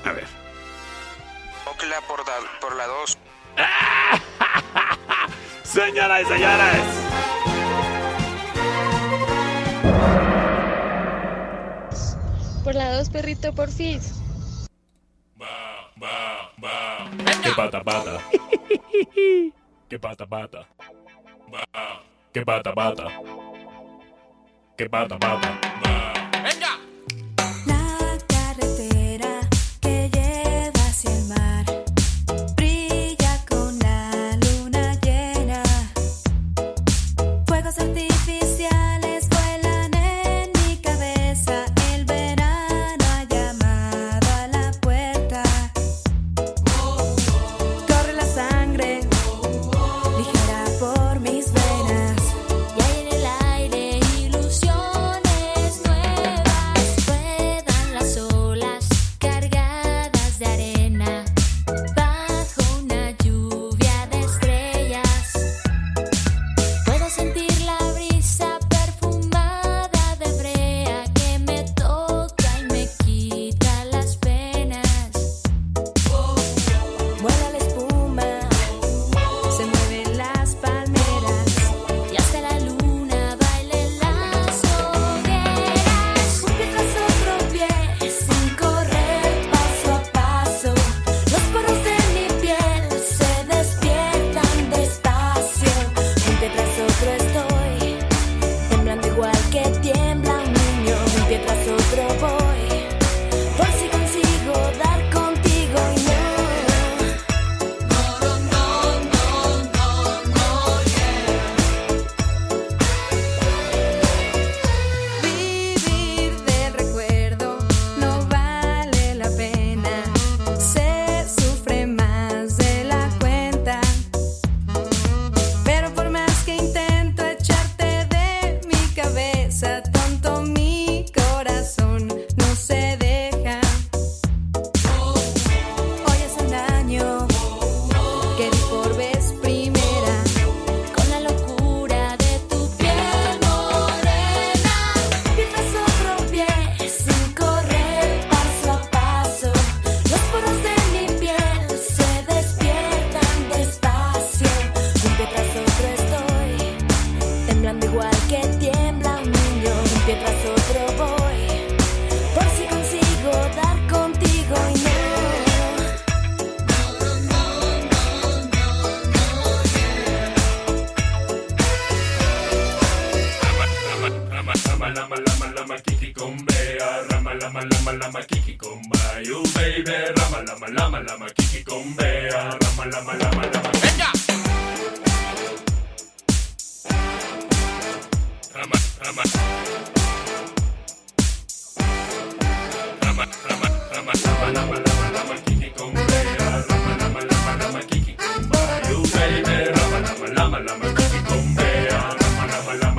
A 0.04 0.12
ver. 0.12 0.26
Ocla 1.64 2.00
por 2.60 2.76
la 2.76 2.86
2. 2.86 3.18
Señoras 5.62 6.22
y 6.22 6.24
señores. 6.24 7.27
Por 12.64 12.74
la 12.74 12.96
2, 12.96 13.10
perrito, 13.10 13.52
por 13.54 13.70
fin. 13.70 14.00
¿Qué 17.42 17.50
pata 17.56 17.82
pata? 17.82 18.20
¿Qué 19.88 19.98
pata 19.98 20.26
pata? 20.26 20.68
¿Qué 22.32 22.44
pata 22.44 22.74
pata? 22.74 23.04
¿Qué 24.76 24.88
pata 24.88 25.18
pata? 25.18 25.60
La 25.82 26.07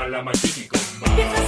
la 0.10 0.24
magia 0.24 1.39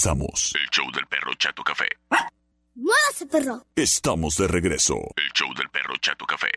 regresamos. 0.00 0.52
El 0.54 0.68
show 0.70 0.90
del 0.92 1.06
perro 1.06 1.34
Chato 1.34 1.62
Café. 1.62 1.88
Muévase, 2.74 3.26
perro. 3.26 3.62
Estamos 3.76 4.36
de 4.36 4.48
regreso. 4.48 4.94
El 5.16 5.30
show 5.34 5.52
del 5.54 5.68
perro 5.68 5.94
Chato 6.00 6.24
Café. 6.24 6.48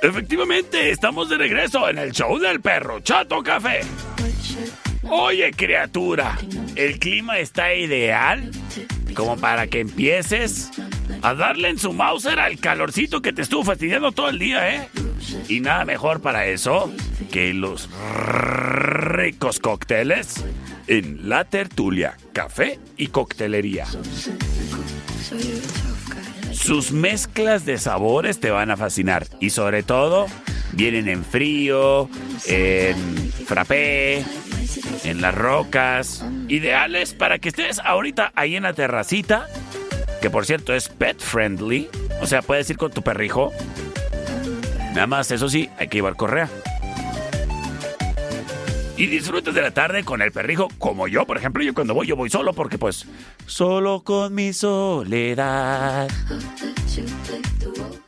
Efectivamente, 0.00 0.90
estamos 0.90 1.28
de 1.28 1.38
regreso 1.38 1.88
en 1.88 1.98
el 1.98 2.12
show 2.12 2.38
del 2.38 2.60
perro 2.60 3.00
Chato 3.00 3.42
Café. 3.42 3.80
Oye, 5.10 5.50
criatura, 5.52 6.38
el 6.76 7.00
clima 7.00 7.38
está 7.38 7.74
ideal 7.74 8.50
como 9.18 9.36
para 9.36 9.66
que 9.66 9.80
empieces 9.80 10.70
a 11.22 11.34
darle 11.34 11.70
en 11.70 11.78
su 11.80 11.92
Mauser 11.92 12.38
al 12.38 12.60
calorcito 12.60 13.20
que 13.20 13.32
te 13.32 13.42
estuvo 13.42 13.64
fastidiando 13.64 14.12
todo 14.12 14.28
el 14.28 14.38
día, 14.38 14.76
¿eh? 14.76 14.88
Y 15.48 15.58
nada 15.58 15.84
mejor 15.84 16.20
para 16.20 16.46
eso 16.46 16.92
que 17.32 17.52
los 17.52 17.88
ricos 18.12 19.58
cócteles 19.58 20.44
en 20.86 21.28
La 21.28 21.44
Tertulia, 21.46 22.16
café 22.32 22.78
y 22.96 23.08
coctelería. 23.08 23.86
Sus 26.52 26.92
mezclas 26.92 27.66
de 27.66 27.78
sabores 27.78 28.38
te 28.38 28.52
van 28.52 28.70
a 28.70 28.76
fascinar 28.76 29.26
y 29.40 29.50
sobre 29.50 29.82
todo 29.82 30.26
vienen 30.74 31.08
en 31.08 31.24
frío, 31.24 32.08
en 32.46 33.32
frappé, 33.46 34.24
en 35.04 35.20
las 35.20 35.34
rocas, 35.34 36.24
ideales 36.48 37.14
para 37.14 37.38
que 37.38 37.48
estés 37.48 37.78
ahorita 37.78 38.32
ahí 38.34 38.56
en 38.56 38.64
la 38.64 38.72
terracita, 38.72 39.46
que 40.20 40.30
por 40.30 40.46
cierto 40.46 40.74
es 40.74 40.88
pet 40.88 41.20
friendly, 41.20 41.88
o 42.20 42.26
sea, 42.26 42.42
puedes 42.42 42.68
ir 42.70 42.76
con 42.76 42.90
tu 42.90 43.02
perrijo. 43.02 43.52
Nada 44.94 45.06
más, 45.06 45.30
eso 45.30 45.48
sí, 45.48 45.68
hay 45.78 45.88
que 45.88 45.98
llevar 45.98 46.16
correa. 46.16 46.48
Y 48.98 49.06
disfrutes 49.06 49.54
de 49.54 49.62
la 49.62 49.70
tarde 49.70 50.02
con 50.02 50.22
el 50.22 50.32
perrijo, 50.32 50.66
como 50.78 51.06
yo, 51.06 51.24
por 51.24 51.36
ejemplo, 51.36 51.62
yo 51.62 51.72
cuando 51.72 51.94
voy, 51.94 52.08
yo 52.08 52.16
voy 52.16 52.30
solo 52.30 52.52
porque 52.52 52.78
pues, 52.78 53.06
solo 53.46 54.02
con 54.02 54.34
mi 54.34 54.52
soledad. 54.52 56.08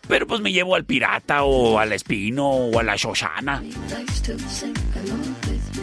Pero 0.08 0.26
pues 0.26 0.40
me 0.40 0.50
llevo 0.50 0.74
al 0.74 0.84
pirata 0.84 1.44
o 1.44 1.78
al 1.78 1.92
espino 1.92 2.48
o 2.48 2.80
a 2.80 2.82
la 2.82 2.96
Shoshana. 2.96 3.62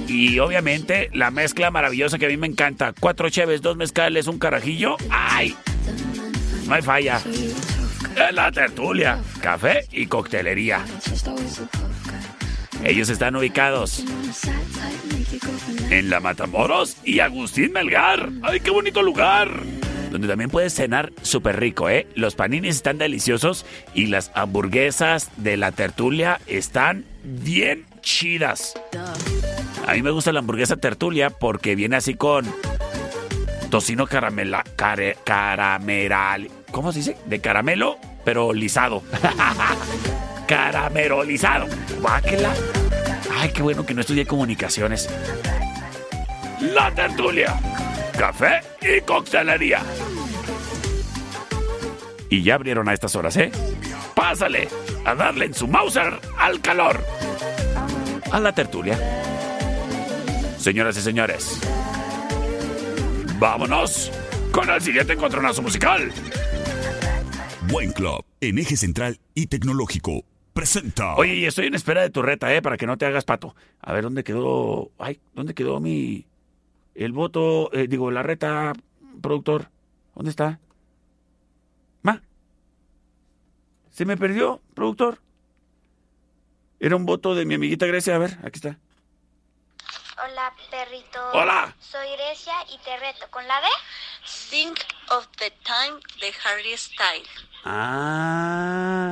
Y 0.08 0.40
obviamente 0.40 1.10
la 1.14 1.32
mezcla 1.32 1.70
maravillosa 1.70 2.18
que 2.18 2.26
a 2.26 2.30
mí 2.30 2.38
me 2.38 2.48
encanta. 2.48 2.94
Cuatro 2.98 3.30
cheves, 3.30 3.62
dos 3.62 3.76
mezcales, 3.76 4.28
un 4.28 4.40
carajillo. 4.40 4.96
¡Ay! 5.10 5.56
No 6.66 6.76
hay 6.76 6.82
falla. 6.82 7.22
En 8.16 8.36
la 8.36 8.52
tertulia, 8.52 9.20
café 9.42 9.86
y 9.92 10.08
coctelería. 10.08 10.84
Ellos 12.84 13.10
están 13.10 13.36
ubicados 13.36 14.04
en 15.90 16.10
La 16.10 16.20
Matamoros 16.20 16.98
y 17.04 17.20
Agustín 17.20 17.72
Melgar. 17.74 18.30
¡Ay, 18.44 18.60
qué 18.60 18.72
bonito 18.72 19.02
lugar! 19.04 19.50
Donde 20.12 20.28
también 20.28 20.50
puedes 20.50 20.74
cenar 20.74 21.12
súper 21.22 21.60
rico, 21.60 21.90
¿eh? 21.90 22.08
Los 22.16 22.36
paninis 22.36 22.78
están 22.78 22.98
deliciosos 22.98 23.66
y 23.94 24.08
las 24.08 24.32
hamburguesas 24.36 25.30
de 25.38 25.58
la 25.58 25.72
tertulia 25.74 26.40
están 26.48 27.04
bien 27.24 27.86
chidas. 28.02 28.74
A 29.86 29.94
mí 29.94 30.02
me 30.02 30.12
gusta 30.12 30.32
la 30.32 30.40
hamburguesa 30.40 30.76
tertulia 30.78 31.30
porque 31.30 31.76
viene 31.76 31.96
así 31.96 32.16
con 32.16 32.46
tocino 33.70 34.08
caramela, 34.08 34.64
care- 34.76 35.18
carameral. 35.24 36.50
¿Cómo 36.72 36.92
se 36.92 37.00
dice? 37.00 37.18
De 37.26 37.40
caramelo, 37.40 37.98
pero 38.26 38.54
lisado. 38.54 39.04
Caramelizado. 40.48 41.68
Guáquela. 42.02 42.54
Ay, 43.40 43.50
qué 43.52 43.62
bueno 43.62 43.86
que 43.86 43.94
no 43.94 44.02
estudié 44.02 44.26
comunicaciones. 44.26 45.10
La 46.62 46.92
tertulia. 46.94 47.60
Café 48.18 48.62
y 48.82 49.02
coctelería. 49.02 49.82
Y 52.30 52.44
ya 52.44 52.56
abrieron 52.56 52.90
a 52.90 52.94
estas 52.94 53.16
horas, 53.16 53.38
¿eh? 53.38 53.52
Pásale 54.16 54.68
a 55.06 55.16
darle 55.16 55.46
en 55.46 55.54
su 55.54 55.68
Mauser 55.68 56.20
al 56.38 56.60
calor. 56.62 57.04
A 58.32 58.40
la 58.40 58.52
tertulia. 58.54 58.98
Señoras 60.68 60.98
y 60.98 61.02
señores, 61.02 61.62
vámonos 63.40 64.12
con 64.52 64.70
el 64.70 64.82
siguiente 64.82 65.14
encontronazo 65.14 65.62
musical. 65.62 66.12
Buen 67.70 67.94
Club, 67.94 68.26
en 68.42 68.60
eje 68.60 68.76
central 68.76 69.18
y 69.34 69.48
tecnológico, 69.48 70.26
presenta. 70.52 71.16
Oye, 71.16 71.36
y 71.36 71.46
estoy 71.46 71.68
en 71.68 71.76
espera 71.76 72.02
de 72.02 72.10
tu 72.10 72.22
reta, 72.22 72.54
¿eh? 72.54 72.62
Para 72.62 72.76
que 72.76 72.86
no 72.86 72.98
te 72.98 73.06
hagas 73.06 73.24
pato. 73.24 73.56
A 73.80 73.94
ver, 73.94 74.04
¿dónde 74.04 74.26
quedó? 74.26 74.92
Ay, 74.98 75.22
¿dónde 75.34 75.54
quedó 75.54 75.80
mi... 75.80 76.26
El 76.96 77.14
voto, 77.14 77.72
eh, 77.72 77.88
digo, 77.88 78.12
la 78.12 78.24
reta, 78.24 78.74
productor? 79.22 79.70
¿Dónde 80.16 80.32
está? 80.32 80.60
¿Ma? 82.02 82.22
¿Se 83.90 84.04
me 84.04 84.18
perdió, 84.18 84.60
productor? 84.74 85.20
Era 86.82 86.98
un 86.98 87.06
voto 87.06 87.36
de 87.36 87.46
mi 87.46 87.54
amiguita 87.54 87.86
Grecia. 87.86 88.16
A 88.16 88.20
ver, 88.20 88.38
aquí 88.44 88.58
está. 88.58 88.78
Hola, 90.20 90.52
perrito. 90.78 91.20
Hola. 91.34 91.74
Soy 91.80 92.08
Grecia 92.16 92.54
y 92.74 92.78
te 92.84 92.96
reto 92.98 93.28
con 93.32 93.48
la 93.48 93.60
D. 93.62 93.68
Think 94.50 94.78
of 95.10 95.28
the 95.38 95.52
time 95.64 96.00
de 96.22 96.32
Harry 96.44 96.78
Styles. 96.78 97.28
Ah, 97.66 99.06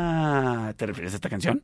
¿te 0.78 0.86
refieres 0.86 1.13
a 1.13 1.16
esta 1.16 1.30
canción? 1.30 1.63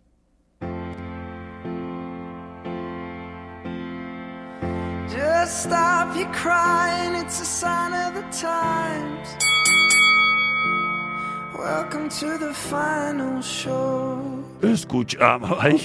Just 5.10 5.66
stop 5.66 6.16
your 6.16 6.32
crying, 6.32 7.16
it's 7.16 7.39
a 7.41 7.45
sign 7.45 7.93
of 7.93 8.16
the 8.16 8.24
times. 8.32 9.28
Welcome 11.58 12.10
to 12.20 12.38
the 12.39 12.54
final 12.54 13.41
show. 13.41 14.20
Escuchamos, 14.62 15.58
ay, 15.60 15.76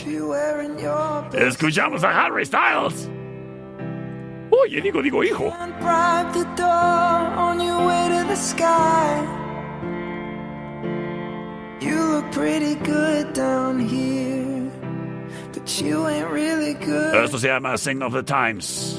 escuchamos 1.35 2.03
a 2.03 2.11
Harry 2.11 2.47
Styles. 2.47 3.11
Oye, 4.51 4.80
digo, 4.80 5.03
digo, 5.03 5.22
hijo. 5.22 5.53
and 5.61 5.74
bribe 5.80 6.32
the 6.32 6.44
door 6.57 6.66
on 6.66 7.61
your 7.61 7.86
way 7.86 8.09
to 8.09 8.28
the 8.28 8.36
sky. 8.36 9.36
look 12.16 12.32
pretty 12.32 12.74
good 12.76 13.32
down 13.32 13.78
here, 13.78 14.70
but 15.53 15.80
you 15.80 16.09
ain't 16.09 16.30
really 16.30 16.74
good. 16.74 17.14
Esto 17.14 17.38
se 17.38 17.49
llama 17.49 17.76
Sign 17.76 18.03
of 18.03 18.12
the 18.12 18.22
Times. 18.22 18.99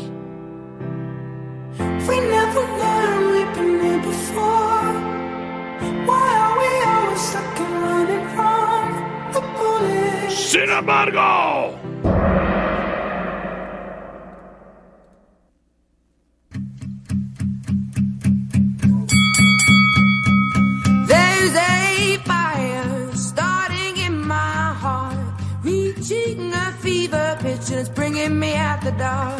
We 1.80 2.20
never 2.20 2.62
learned 2.62 3.26
we've 3.32 3.54
been 3.56 3.80
here 3.82 4.02
before. 4.02 4.94
Why 6.08 6.30
are 6.46 6.58
we 6.62 6.72
always 6.94 7.22
stuck 7.22 7.60
and 7.60 7.74
running 7.84 8.28
from 8.36 8.84
the 9.34 9.42
bullet? 9.58 10.32
Sin 10.32 10.70
embargo. 10.70 11.87
Me 28.30 28.56
out 28.56 28.82
the 28.82 28.92
dark. 28.92 29.40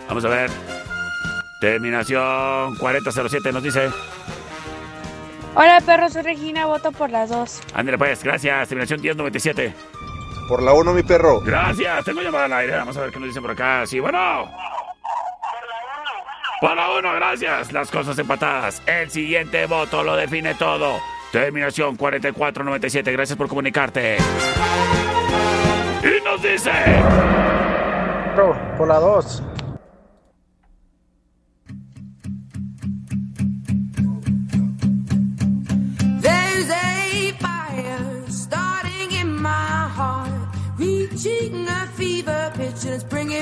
Vamos 0.09 0.25
a 0.25 0.29
ver. 0.29 0.51
Terminación 1.61 2.77
4007 2.77 3.53
nos 3.53 3.63
dice. 3.63 3.91
Hola 5.55 5.83
perro, 5.85 6.09
soy 6.09 6.23
Regina, 6.23 6.65
voto 6.65 6.93
por 6.93 7.11
las 7.11 7.29
dos. 7.29 7.61
Ándale 7.75 7.99
pues, 7.99 8.25
gracias. 8.25 8.69
Terminación 8.69 9.03
1097. 9.03 9.75
Por 10.53 10.63
la 10.63 10.75
1, 10.75 10.93
mi 10.93 11.03
perro. 11.03 11.41
Gracias, 11.41 12.05
tengo 12.05 12.21
llamada 12.21 12.45
al 12.45 12.53
aire. 12.53 12.77
Vamos 12.77 12.95
a 12.99 13.01
ver 13.01 13.11
qué 13.11 13.19
nos 13.19 13.29
dicen 13.29 13.41
por 13.41 13.53
acá. 13.53 13.87
Sí, 13.87 13.99
bueno. 14.01 14.53
Por 16.61 16.77
la 16.77 16.91
uno, 16.91 17.15
gracias. 17.15 17.73
Las 17.73 17.91
cosas 17.91 18.19
empatadas. 18.19 18.83
El 18.85 19.11
siguiente 19.11 19.65
voto 19.65 20.05
lo 20.05 20.15
define 20.15 20.55
todo. 20.55 21.01
Terminación 21.33 21.97
4497. 21.97 23.13
Gracias 23.13 23.39
por 23.39 23.49
comunicarte. 23.49 24.19
Y 26.03 26.23
nos 26.23 26.43
dice. 26.43 26.71
Por 28.77 28.89
la 28.89 28.99
2. 28.99 29.43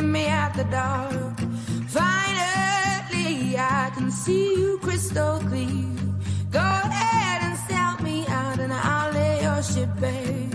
And 0.01 0.13
me 0.13 0.27
out 0.29 0.55
the 0.55 0.65
dark. 0.65 1.39
Finally, 1.89 3.57
I 3.59 3.91
can 3.95 4.11
see 4.11 4.55
you 4.61 4.79
crystal 4.79 5.39
clear. 5.51 5.85
Go 6.51 6.59
ahead 6.59 7.43
and 7.47 7.57
sell 7.69 7.95
me 8.03 8.27
out 8.27 8.59
and 8.59 8.73
I'll 8.73 9.13
lay 9.13 9.43
your 9.43 9.63
ship 9.63 9.91
bare. 10.01 10.50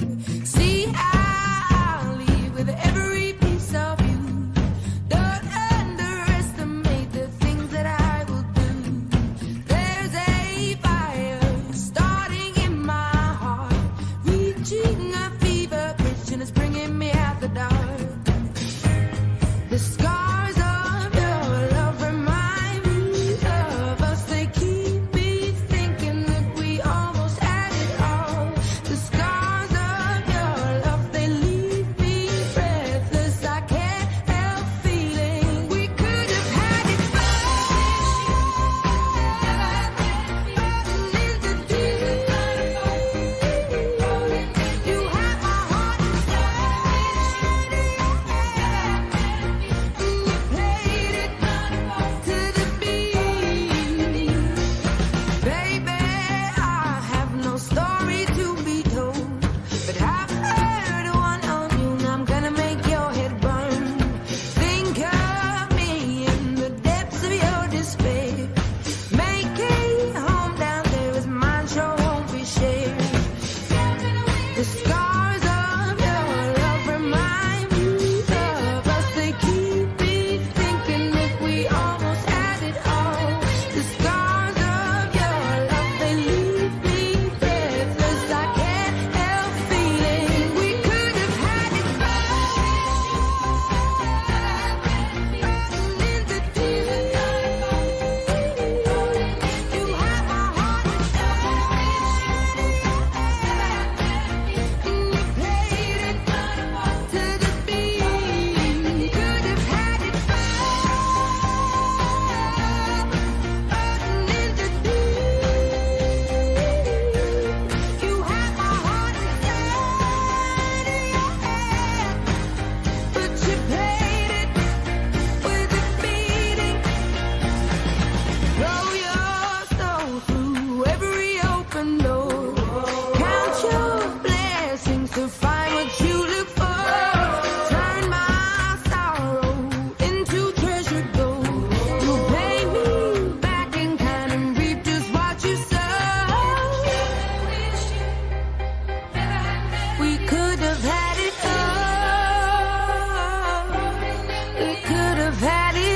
have 155.25 155.39
had 155.39 155.75
it. 155.75 155.95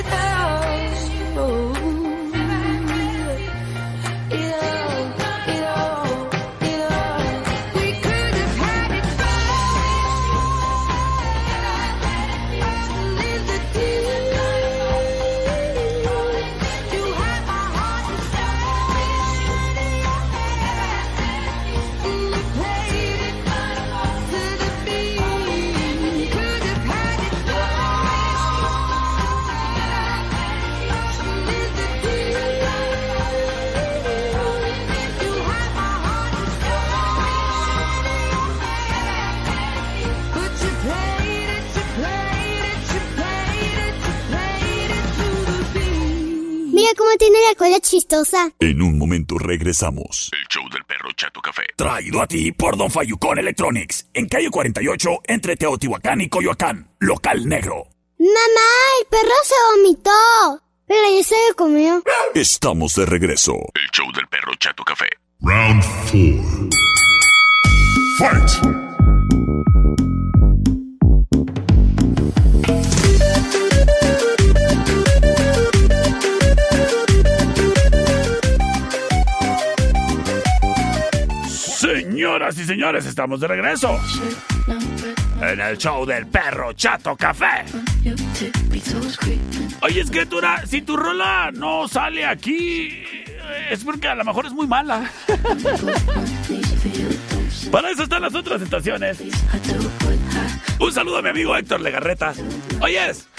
Chistosa. 47.99 48.51
En 48.59 48.81
un 48.81 48.97
momento 48.97 49.37
regresamos. 49.37 50.29
El 50.31 50.47
show 50.47 50.63
del 50.71 50.83
perro 50.85 51.11
Chato 51.15 51.41
Café. 51.41 51.63
Traído 51.75 52.21
a 52.21 52.27
ti 52.27 52.51
por 52.51 52.77
Don 52.77 52.89
Fayucón 52.89 53.39
Electronics. 53.39 54.07
En 54.13 54.27
calle 54.27 54.49
48, 54.49 55.09
entre 55.25 55.55
Teotihuacán 55.57 56.21
y 56.21 56.29
Coyoacán. 56.29 56.89
Local 56.99 57.47
negro. 57.47 57.87
Mamá, 58.17 58.69
el 59.01 59.07
perro 59.09 59.35
se 59.43 59.55
vomitó. 59.75 60.63
Pero 60.87 61.01
ya 61.17 61.23
se 61.23 61.35
lo 61.49 61.55
comió. 61.55 62.03
Estamos 62.33 62.93
de 62.95 63.05
regreso. 63.05 63.53
El 63.75 63.89
show 63.91 64.11
del 64.13 64.27
perro 64.27 64.53
Chato 64.59 64.83
Café. 64.83 65.07
Round 65.41 65.83
4. 66.11 66.69
Fight! 68.17 68.88
Señoras 82.19 82.57
y 82.57 82.65
señores, 82.65 83.05
estamos 83.05 83.39
de 83.39 83.47
regreso. 83.47 83.97
En 85.41 85.61
el 85.61 85.77
show 85.77 86.05
del 86.05 86.27
perro 86.27 86.73
Chato 86.73 87.15
Café. 87.15 87.63
Oye, 89.81 90.01
es 90.01 90.11
que 90.11 90.25
tú, 90.25 90.41
si 90.67 90.81
tu 90.81 90.97
rola 90.97 91.49
no 91.53 91.87
sale 91.87 92.25
aquí, 92.25 93.05
es 93.71 93.85
porque 93.85 94.09
a 94.09 94.15
lo 94.15 94.25
mejor 94.25 94.47
es 94.47 94.51
muy 94.51 94.67
mala. 94.67 95.09
Para 97.71 97.89
eso 97.89 98.03
están 98.03 98.21
las 98.21 98.35
otras 98.35 98.61
estaciones. 98.61 99.23
Un 100.77 100.91
saludo 100.91 101.19
a 101.19 101.21
mi 101.21 101.29
amigo 101.29 101.55
Héctor 101.55 101.79
Legarreta. 101.79 102.33
Oyes, 102.81 103.29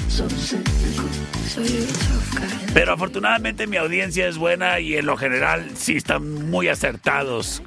pero 2.75 2.93
afortunadamente 2.93 3.67
mi 3.67 3.77
audiencia 3.77 4.29
es 4.29 4.39
buena 4.39 4.81
y 4.81 4.97
en 4.97 5.07
lo 5.07 5.17
general 5.17 5.71
sí 5.75 5.97
están 5.97 6.51
muy 6.51 6.69
acertados 6.69 7.63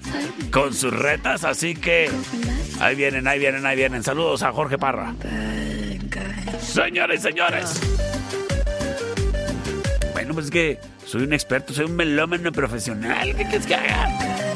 con 0.51 0.73
sus 0.73 0.93
retas, 0.93 1.43
así 1.43 1.75
que 1.75 2.09
ahí 2.79 2.95
vienen, 2.95 3.27
ahí 3.27 3.39
vienen, 3.39 3.65
ahí 3.65 3.75
vienen. 3.75 4.03
Saludos 4.03 4.43
a 4.43 4.51
Jorge 4.51 4.77
Parra. 4.77 5.13
Señores, 6.61 7.21
señores. 7.21 7.81
Bueno, 10.13 10.33
pues 10.33 10.45
es 10.45 10.51
que 10.51 10.79
soy 11.05 11.23
un 11.23 11.33
experto, 11.33 11.73
soy 11.73 11.85
un 11.85 11.95
melómano 11.95 12.51
profesional. 12.51 13.35
¿Qué 13.35 13.45
quieres 13.45 13.65
que 13.65 13.75
haga? 13.75 14.52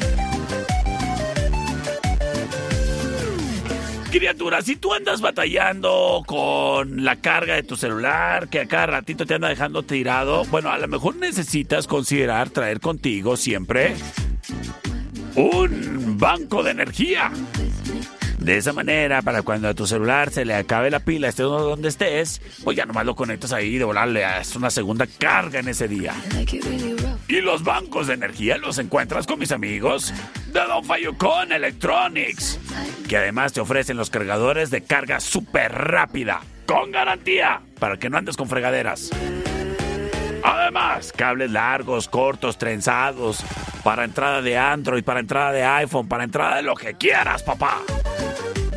Criatura, 4.10 4.62
si 4.62 4.76
tú 4.76 4.94
andas 4.94 5.20
batallando 5.20 6.22
con 6.26 7.04
la 7.04 7.16
carga 7.16 7.54
de 7.54 7.62
tu 7.62 7.76
celular, 7.76 8.48
que 8.48 8.60
a 8.60 8.66
cada 8.66 8.86
ratito 8.86 9.26
te 9.26 9.34
anda 9.34 9.48
dejando 9.48 9.82
tirado, 9.82 10.44
bueno, 10.46 10.70
a 10.70 10.78
lo 10.78 10.88
mejor 10.88 11.16
necesitas 11.16 11.86
considerar 11.86 12.48
traer 12.48 12.80
contigo 12.80 13.36
siempre 13.36 13.94
un 15.34 16.16
banco 16.18 16.62
de 16.62 16.70
energía. 16.70 17.30
De 18.38 18.56
esa 18.56 18.72
manera, 18.72 19.20
para 19.20 19.42
cuando 19.42 19.68
a 19.68 19.74
tu 19.74 19.86
celular 19.86 20.30
se 20.30 20.44
le 20.44 20.54
acabe 20.54 20.90
la 20.90 21.00
pila, 21.00 21.28
estés 21.28 21.44
donde 21.44 21.88
estés, 21.88 22.40
pues 22.64 22.76
ya 22.76 22.86
nomás 22.86 23.04
lo 23.04 23.14
conectas 23.14 23.52
ahí 23.52 23.74
y 23.74 23.78
de 23.78 23.84
volar 23.84 24.08
le 24.08 24.20
das 24.20 24.56
una 24.56 24.70
segunda 24.70 25.06
carga 25.06 25.60
en 25.60 25.68
ese 25.68 25.86
día. 25.86 26.14
Y 27.28 27.42
los 27.42 27.62
bancos 27.62 28.06
de 28.06 28.14
energía 28.14 28.56
los 28.56 28.78
encuentras 28.78 29.26
con 29.26 29.38
mis 29.38 29.52
amigos 29.52 30.14
de 30.46 30.60
Don 30.60 30.82
Fayucón 30.82 31.52
Electronics, 31.52 32.58
que 33.06 33.18
además 33.18 33.52
te 33.52 33.60
ofrecen 33.60 33.98
los 33.98 34.08
cargadores 34.08 34.70
de 34.70 34.82
carga 34.82 35.20
súper 35.20 35.72
rápida, 35.72 36.40
con 36.64 36.90
garantía, 36.90 37.60
para 37.78 37.98
que 37.98 38.08
no 38.08 38.16
andes 38.16 38.36
con 38.36 38.48
fregaderas. 38.48 39.10
Además, 40.42 41.12
cables 41.14 41.50
largos, 41.50 42.08
cortos, 42.08 42.56
trenzados, 42.56 43.44
para 43.84 44.04
entrada 44.04 44.40
de 44.40 44.56
Android, 44.56 45.04
para 45.04 45.20
entrada 45.20 45.52
de 45.52 45.64
iPhone, 45.64 46.08
para 46.08 46.24
entrada 46.24 46.56
de 46.56 46.62
lo 46.62 46.74
que 46.74 46.94
quieras, 46.94 47.42
papá. 47.42 47.82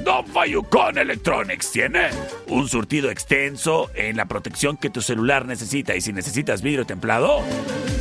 Don 0.03 0.25
Fayucón 0.25 0.97
Electronics 0.97 1.71
tiene 1.71 2.09
un 2.47 2.67
surtido 2.67 3.11
extenso 3.11 3.91
en 3.93 4.17
la 4.17 4.25
protección 4.25 4.77
que 4.77 4.89
tu 4.89 5.01
celular 5.01 5.45
necesita. 5.45 5.95
Y 5.95 6.01
si 6.01 6.11
necesitas 6.11 6.61
vidrio 6.61 6.85
templado, 6.85 7.43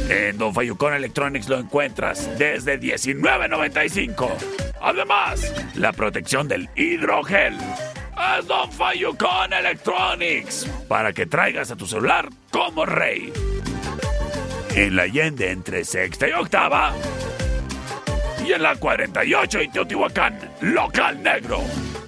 en 0.08 0.38
Don 0.38 0.54
Fayucón 0.54 0.94
Electronics 0.94 1.48
lo 1.48 1.58
encuentras 1.58 2.30
desde 2.38 2.80
$19.95. 2.80 4.28
Además, 4.80 5.52
la 5.74 5.92
protección 5.92 6.48
del 6.48 6.68
hidrogel. 6.74 7.56
Es 8.38 8.46
Don 8.46 8.72
Fayucón 8.72 9.52
Electronics 9.52 10.66
para 10.88 11.12
que 11.12 11.26
traigas 11.26 11.70
a 11.70 11.76
tu 11.76 11.86
celular 11.86 12.28
como 12.50 12.86
rey. 12.86 13.32
En 14.74 14.96
la 14.96 15.02
Allende 15.02 15.50
entre 15.50 15.84
sexta 15.84 16.28
y 16.28 16.32
octava. 16.32 16.94
Y 18.46 18.52
en 18.52 18.62
la 18.62 18.74
48 18.76 19.62
y 19.62 19.68
Teotihuacán, 19.68 20.38
local 20.62 21.22
negro, 21.22 21.60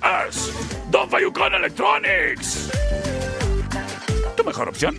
es 0.02 0.52
Don 0.90 1.08
Fayucón 1.08 1.54
Electronics. 1.54 2.70
Tu 4.36 4.44
mejor 4.44 4.68
opción. 4.68 4.98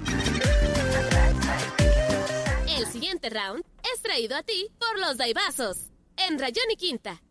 El 2.67 2.85
siguiente 2.87 3.29
round 3.29 3.63
es 3.93 4.01
traído 4.01 4.35
a 4.35 4.43
ti 4.43 4.69
por 4.79 4.99
los 4.99 5.17
Daibazos. 5.17 5.89
En 6.17 6.39
Rayón 6.39 6.69
y 6.71 6.75
Quinta. 6.75 7.21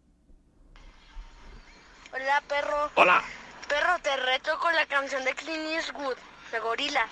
Hola, 2.13 2.43
perro. 2.49 2.91
Hola. 2.97 3.23
Perro, 3.69 3.99
te 4.03 4.17
reto 4.17 4.59
con 4.59 4.75
la 4.75 4.85
canción 4.87 5.25
de 5.25 5.33
Clint 5.35 5.71
Eastwood, 5.71 6.17
de 6.51 6.59
Gorilas. 6.61 7.11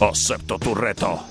Acepto 0.00 0.58
tu 0.58 0.74
reto. 0.74 1.24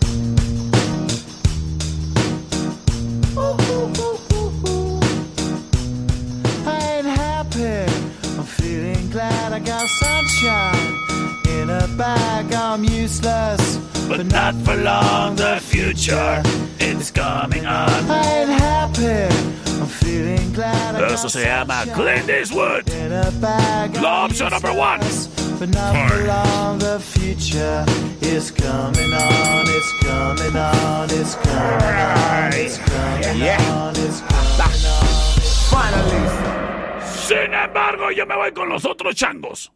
Eso 21.18 21.30
se 21.30 21.46
llama 21.46 21.84
Clint 21.96 22.30
Eastwood. 22.30 22.88
in 22.90 23.12
a 23.12 23.32
bag. 23.42 24.00
La 24.02 24.26
opción 24.26 24.52
number 24.52 24.72
one. 24.72 25.00
It's 25.60 25.72
coming 28.52 29.12
on. 30.56 31.10
It's 31.10 31.36
coming. 31.36 31.98
Sin 37.02 37.54
embargo, 37.54 38.12
yo 38.12 38.26
me 38.28 38.36
voy 38.36 38.52
con 38.52 38.70
los 38.70 38.86
otros 38.86 39.16
changos. 39.16 39.72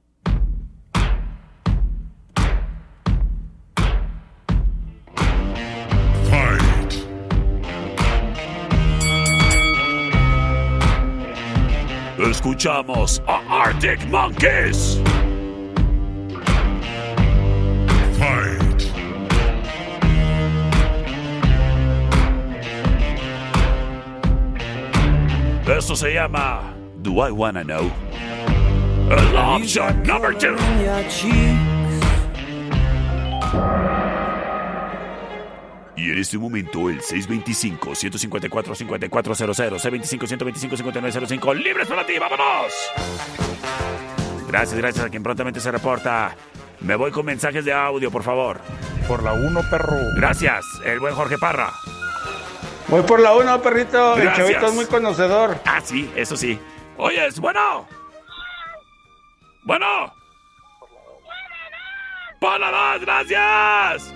Escuchamos 12.19 13.19
a 13.27 13.41
Arctic 13.63 14.05
Monkeys. 14.09 14.99
Eso 25.81 25.95
se 25.95 26.13
llama 26.13 26.75
Do 26.97 27.27
I 27.27 27.31
Wanna 27.31 27.63
Know? 27.63 27.91
La 29.33 29.55
opción 29.55 30.03
number 30.03 30.37
two. 30.37 30.55
Y 35.97 36.11
en 36.11 36.19
este 36.19 36.37
momento 36.37 36.87
el 36.87 37.01
625-154-5400, 37.01 39.79
C25-125-5905, 39.79 41.55
libres 41.55 41.87
para 41.87 42.05
ti, 42.05 42.19
vámonos. 42.19 42.71
Gracias, 44.47 44.77
gracias 44.77 45.03
a 45.03 45.09
quien 45.09 45.23
prontamente 45.23 45.59
se 45.59 45.71
reporta. 45.71 46.35
Me 46.81 46.93
voy 46.93 47.09
con 47.09 47.25
mensajes 47.25 47.65
de 47.65 47.73
audio, 47.73 48.11
por 48.11 48.21
favor. 48.21 48.61
Por 49.07 49.23
la 49.23 49.33
1, 49.33 49.61
perro. 49.71 49.97
Gracias, 50.15 50.63
el 50.85 50.99
buen 50.99 51.15
Jorge 51.15 51.39
Parra. 51.39 51.71
Voy 52.91 53.03
por 53.03 53.21
la 53.21 53.33
1, 53.33 53.61
perrito. 53.61 54.15
El 54.15 54.23
Gracias. 54.23 54.47
chavito 54.47 54.65
es 54.67 54.73
muy 54.73 54.85
conocedor. 54.85 55.57
Ah, 55.65 55.79
sí, 55.81 56.11
eso 56.13 56.35
sí. 56.35 56.59
Oyes, 56.97 57.39
bueno. 57.39 57.87
Bueno. 59.63 60.13
Por 62.41 62.59
la 62.59 62.71
dos, 62.71 63.01
gracias. 63.01 64.13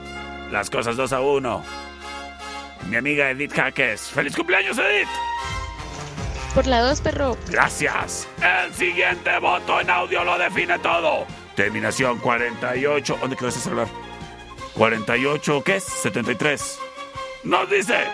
Las 0.52 0.70
cosas 0.70 0.98
dos 0.98 1.14
a 1.14 1.22
uno. 1.22 1.64
Mi 2.90 2.98
amiga 2.98 3.30
Edith 3.30 3.54
Jaques. 3.54 4.10
¡Feliz 4.10 4.36
cumpleaños, 4.36 4.78
Edith! 4.78 5.08
Por 6.54 6.68
la 6.68 6.82
2, 6.82 7.02
perro. 7.02 7.38
Gracias. 7.48 8.28
El 8.42 8.74
siguiente 8.74 9.40
voto 9.40 9.80
en 9.80 9.90
audio 9.90 10.24
lo 10.24 10.38
define 10.38 10.80
todo. 10.80 11.26
Terminación 11.56 12.18
48. 12.20 13.18
¿Dónde 13.22 13.36
quedó 13.36 13.48
ese 13.50 13.60
celular? 13.60 13.88
48, 14.76 15.64
¿qué 15.64 15.76
es? 15.78 15.84
73. 15.84 16.80
Nos 17.44 17.70
dice. 17.70 18.06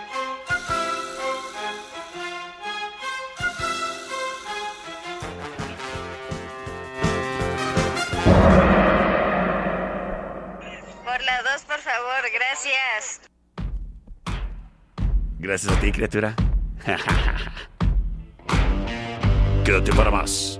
Gracias. 12.34 13.21
Gracias 15.39 15.75
a 15.75 15.79
ti, 15.79 15.91
criatura. 15.91 16.36
Quédate 19.65 19.91
para 19.93 20.11
más. 20.11 20.59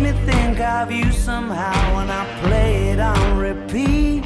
me 0.00 0.12
think 0.26 0.60
of 0.60 0.92
you 0.92 1.10
somehow 1.12 1.96
when 1.96 2.10
I 2.10 2.24
play 2.42 2.90
it 2.90 3.00
on 3.00 3.38
repeat 3.38 4.24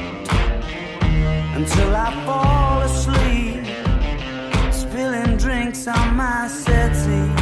until 1.56 1.96
I 1.96 2.10
fall 2.26 2.82
asleep, 2.82 3.64
spilling 4.72 5.36
drinks 5.36 5.86
on 5.86 6.16
my 6.16 6.48
settee. 6.48 7.41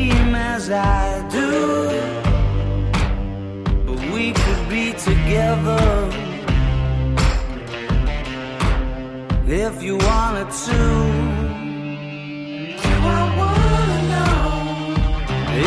as 0.61 0.69
I 0.69 1.27
do. 1.29 1.51
But 3.85 3.99
we 4.13 4.31
could 4.31 4.63
be 4.69 4.85
together 5.09 5.85
if 9.47 9.81
you 9.81 9.95
wanted 10.09 10.49
to. 10.65 10.79
Do 12.83 12.93
I 13.19 13.23
wanna 13.41 13.99
know 14.13 14.37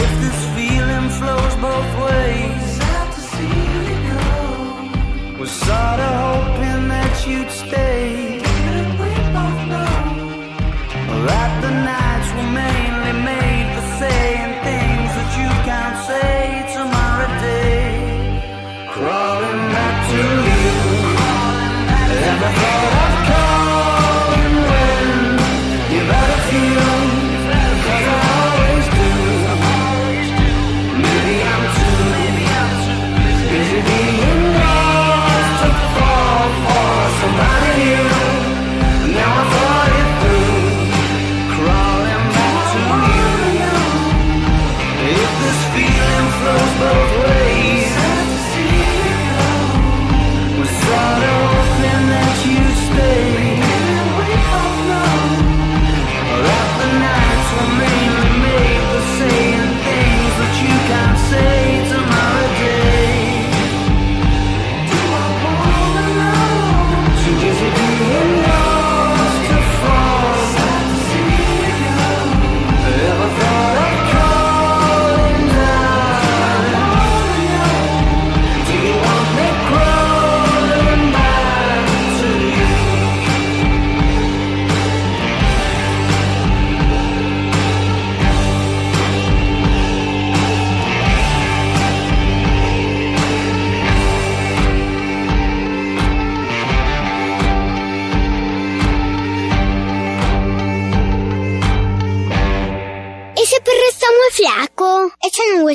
if 0.02 0.10
this 0.22 0.40
feeling 0.56 1.08
flows 1.18 1.54
both 1.66 1.90
ways? 2.06 2.64
Sad 2.78 3.08
to 3.16 3.22
see 3.34 3.56
you 3.74 3.86
go. 4.10 5.38
Was 5.40 5.52
sorta 5.64 6.10
hoping 6.22 6.82
that 6.94 7.14
you'd 7.28 7.52
stay. 7.64 8.40
Didn't 8.66 8.92
we 9.02 9.12
both 9.36 9.60
know 9.72 9.96
that 11.28 11.63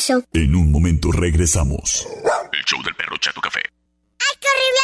En 0.10 0.56
un 0.56 0.72
momento 0.72 1.12
regresamos. 1.12 2.08
El 2.52 2.64
show 2.66 2.82
del 2.82 2.96
perro 2.96 3.16
Chato 3.18 3.40
Café. 3.42 3.62
¡Ay, 3.62 4.38
qué 4.40 4.48
horrible 4.48 4.80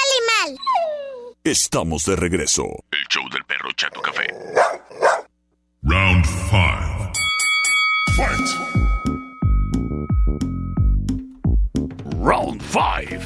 animal! 0.46 1.34
Estamos 1.44 2.06
de 2.06 2.16
regreso. 2.16 2.64
El 2.92 3.08
show 3.10 3.28
del 3.32 3.44
perro 3.46 3.72
Chato 3.76 4.02
Café. 4.02 4.28
Round 5.82 6.24
5. 6.26 7.12
Fight! 8.16 8.48
Round 12.22 12.62
5. 12.62 13.22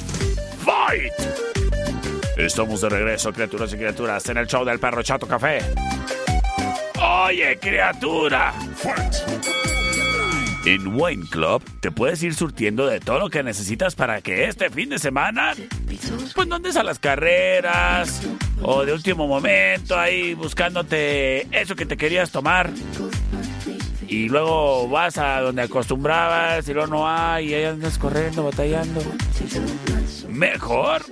Fight. 0.64 1.14
Estamos 2.38 2.80
de 2.80 2.90
regreso, 2.90 3.34
criaturas 3.34 3.74
y 3.74 3.76
criaturas, 3.76 4.30
en 4.30 4.38
el 4.38 4.48
show 4.48 4.64
del 4.64 4.80
perro 4.80 5.04
Chato 5.04 5.28
Café. 5.28 5.60
Oye, 7.02 7.60
criatura. 7.60 8.54
En 10.66 10.88
Wine 10.88 11.26
Club 11.30 11.62
te 11.80 11.92
puedes 11.92 12.22
ir 12.24 12.34
surtiendo 12.34 12.88
de 12.88 13.00
todo 13.00 13.20
lo 13.20 13.30
que 13.30 13.44
necesitas 13.44 13.96
para 13.96 14.22
que 14.22 14.46
este 14.46 14.70
fin 14.70 14.90
de 14.90 15.00
semana, 15.00 15.54
pues 16.36 16.48
no 16.48 16.56
andes 16.56 16.76
a 16.76 16.84
las 16.84 17.00
carreras 17.00 18.22
o 18.62 18.86
de 18.86 18.94
último 18.94 19.28
momento 19.28 19.98
ahí 19.98 20.34
buscándote 20.34 21.48
eso 21.58 21.76
que 21.76 21.86
te 21.86 21.98
querías 21.98 22.32
tomar. 22.32 22.72
Y 24.08 24.28
luego 24.28 24.90
vas 24.90 25.18
a 25.18 25.40
donde 25.40 25.62
acostumbrabas 25.62 26.68
y 26.68 26.74
luego 26.74 26.88
no 26.88 27.10
hay 27.10 27.50
y 27.50 27.54
ahí 27.54 27.64
andas 27.66 27.98
corriendo, 27.98 28.44
batallando. 28.44 29.02
Mejor 30.28 31.04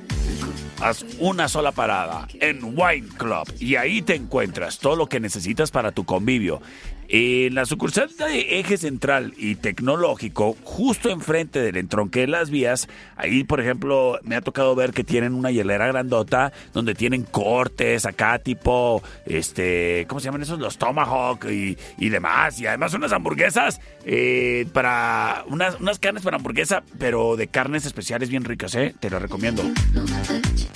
haz 0.81 1.05
una 1.19 1.47
sola 1.47 1.71
parada 1.71 2.27
en 2.39 2.59
Wine 2.63 3.07
Club 3.17 3.51
y 3.59 3.75
ahí 3.75 4.01
te 4.01 4.15
encuentras 4.15 4.79
todo 4.79 4.95
lo 4.95 5.07
que 5.07 5.19
necesitas 5.19 5.71
para 5.71 5.91
tu 5.91 6.05
convivio. 6.05 6.61
En 7.09 7.55
la 7.55 7.65
sucursal 7.65 8.09
de 8.17 8.59
Eje 8.59 8.77
Central 8.77 9.33
y 9.37 9.55
Tecnológico, 9.55 10.57
justo 10.63 11.09
enfrente 11.09 11.61
del 11.61 11.77
entronque 11.77 12.21
de 12.21 12.27
las 12.27 12.49
vías, 12.49 12.89
ahí 13.15 13.45
por 13.45 13.61
ejemplo 13.61 14.19
me 14.23 14.35
ha 14.35 14.41
tocado 14.41 14.75
ver 14.75 14.91
que 14.91 15.05
tienen 15.05 15.33
una 15.33 15.49
hielera 15.49 15.87
grandota 15.87 16.51
donde 16.73 16.95
tienen 16.95 17.23
cortes 17.23 18.05
acá 18.05 18.39
tipo, 18.39 19.01
este, 19.25 20.05
¿cómo 20.09 20.19
se 20.19 20.25
llaman 20.25 20.41
esos? 20.41 20.59
Los 20.59 20.77
Tomahawk 20.77 21.45
y, 21.49 21.77
y 21.97 22.09
demás. 22.09 22.59
Y 22.59 22.67
además 22.67 22.93
unas 22.93 23.13
hamburguesas 23.13 23.79
eh, 24.05 24.67
para, 24.73 25.45
unas, 25.47 25.79
unas 25.79 25.99
carnes 25.99 26.23
para 26.23 26.35
hamburguesa, 26.37 26.83
pero 26.99 27.37
de 27.37 27.47
carnes 27.47 27.85
especiales 27.85 28.29
bien 28.29 28.43
ricas, 28.43 28.75
¿eh? 28.75 28.93
Te 28.99 29.09
lo 29.09 29.19
recomiendo. 29.19 29.63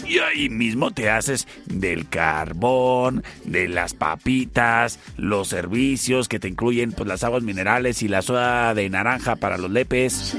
Y 0.07 0.19
ahí 0.19 0.49
mismo 0.49 0.91
te 0.91 1.09
haces 1.09 1.47
del 1.65 2.07
carbón, 2.09 3.23
de 3.45 3.67
las 3.67 3.93
papitas, 3.93 4.99
los 5.17 5.47
servicios 5.49 6.20
que 6.27 6.39
te 6.39 6.47
incluyen 6.47 6.91
pues, 6.91 7.07
las 7.07 7.23
aguas 7.23 7.43
minerales 7.43 8.01
y 8.03 8.07
la 8.07 8.21
soda 8.21 8.73
de 8.73 8.89
naranja 8.89 9.35
para 9.35 9.57
los 9.57 9.71
lepes. 9.71 10.37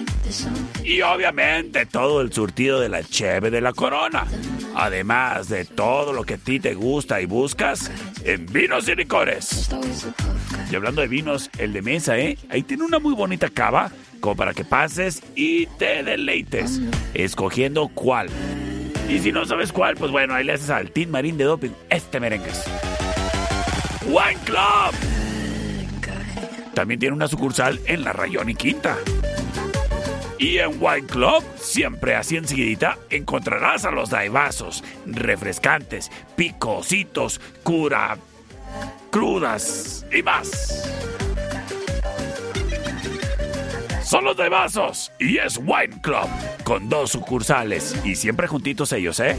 Y 0.85 1.03
obviamente 1.03 1.87
todo 1.87 2.21
el 2.21 2.33
surtido 2.33 2.81
de 2.81 2.89
la 2.89 3.03
cheve 3.03 3.51
de 3.51 3.61
la 3.61 3.73
corona. 3.73 4.27
Además 4.75 5.49
de 5.49 5.65
todo 5.65 6.13
lo 6.13 6.25
que 6.25 6.35
a 6.35 6.39
ti 6.39 6.61
te 6.61 6.75
gusta 6.75 7.21
y 7.21 7.27
buscas 7.27 7.91
en 8.25 8.47
vinos 8.47 8.89
y 8.89 8.95
licores. 8.95 9.69
Y 10.71 10.75
hablando 10.75 11.03
de 11.03 11.09
vinos, 11.09 11.51
el 11.59 11.73
de 11.73 11.83
mesa, 11.83 12.19
¿eh? 12.19 12.39
Ahí 12.49 12.63
tiene 12.63 12.85
una 12.85 12.99
muy 12.99 13.15
bonita 13.15 13.51
cava 13.51 13.91
como 14.21 14.37
para 14.37 14.55
que 14.55 14.65
pases 14.65 15.23
y 15.35 15.67
te 15.67 16.03
deleites, 16.03 16.81
escogiendo 17.13 17.89
cuál. 17.89 18.29
Y 19.09 19.19
si 19.19 19.33
no 19.33 19.45
sabes 19.45 19.73
cuál, 19.73 19.97
pues 19.97 20.11
bueno, 20.11 20.35
ahí 20.35 20.45
le 20.45 20.53
haces 20.53 20.71
al 20.71 20.91
Team 20.91 21.11
Marín 21.11 21.37
de 21.37 21.45
Doping 21.45 21.73
este 21.91 22.21
merengues. 22.21 22.65
Wine 24.07 24.39
Club. 24.45 25.22
También 26.75 27.01
tiene 27.01 27.15
una 27.15 27.29
sucursal 27.29 27.81
en 27.87 28.05
la 28.05 28.13
Rayón 28.13 28.49
y 28.51 28.55
Quinta. 28.55 28.97
Y 30.39 30.59
en 30.59 30.83
Wine 30.83 31.07
Club, 31.07 31.45
siempre 31.57 32.17
así 32.17 32.37
enseguidita, 32.37 32.99
encontrarás 33.11 33.85
a 33.85 33.93
los 33.93 34.11
daibazos, 34.11 34.83
refrescantes, 35.07 36.11
picositos, 36.35 37.41
cura, 37.63 38.17
crudas 39.11 40.05
y 40.13 40.23
más. 40.23 40.83
Son 44.13 44.25
los 44.25 44.37
daibazos 44.37 45.11
y 45.19 45.39
es 45.39 45.57
Wine 45.57 46.03
Club, 46.03 46.29
con 46.65 46.91
dos 46.91 47.13
sucursales 47.13 47.97
y 48.05 48.15
siempre 48.15 48.47
juntitos 48.47 48.93
ellos, 48.93 49.19
¿eh? 49.21 49.39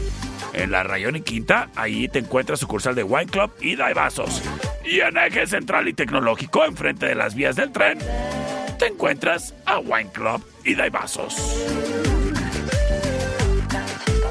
En 0.52 0.72
la 0.72 0.82
Rayón 0.82 1.14
y 1.14 1.20
Quinta, 1.20 1.68
ahí 1.76 2.08
te 2.08 2.18
encuentras 2.18 2.58
sucursal 2.58 2.96
de 2.96 3.04
Wine 3.04 3.30
Club 3.30 3.52
y 3.60 3.76
Daibazos. 3.76 4.42
Y 4.84 4.98
en 4.98 5.16
Eje 5.16 5.46
Central 5.46 5.86
y 5.86 5.92
Tecnológico, 5.92 6.64
enfrente 6.64 7.06
de 7.06 7.14
las 7.14 7.36
vías 7.36 7.54
del 7.54 7.70
tren, 7.70 8.00
te 8.76 8.86
encuentras 8.86 9.54
a 9.64 9.78
Wine 9.78 10.10
Club 10.10 10.44
y 10.64 10.74
Daibazos. 10.74 11.36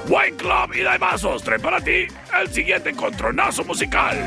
Wine 0.10 0.36
Club 0.36 0.76
y 0.76 0.82
Daibazos 0.82 1.42
traen 1.42 1.62
para 1.62 1.80
ti 1.80 2.08
el 2.38 2.50
siguiente 2.50 2.90
encontronazo 2.90 3.64
musical. 3.64 4.18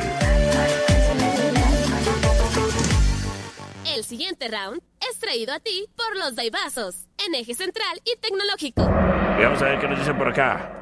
El 3.95 4.05
siguiente 4.05 4.49
round 4.49 4.81
es 5.11 5.19
traído 5.19 5.53
a 5.55 5.61
ti 5.61 5.87
por 5.97 6.17
los 6.17 6.35
Daibazos, 6.35 7.07
en 7.27 7.35
eje 7.35 7.55
central 7.55 8.01
y 8.05 8.17
tecnológico. 8.19 8.83
Y 8.83 9.43
vamos 9.43 9.63
a 9.63 9.67
ver 9.67 9.79
qué 9.81 9.89
nos 9.89 9.99
dicen 9.99 10.19
por 10.19 10.29
acá. 10.29 10.73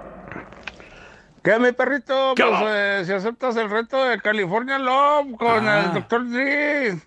¿Qué, 1.42 1.58
mi 1.58 1.72
perrito? 1.72 2.32
¿Qué 2.34 2.42
pues 2.44 2.62
eh, 2.66 3.02
si 3.04 3.12
aceptas 3.12 3.56
el 3.56 3.68
reto 3.68 4.02
de 4.06 4.18
California 4.18 4.78
Love 4.78 5.36
con 5.36 5.68
Ah. 5.68 5.84
el 5.94 5.94
Dr. 6.02 6.30
Dre, 6.30 6.98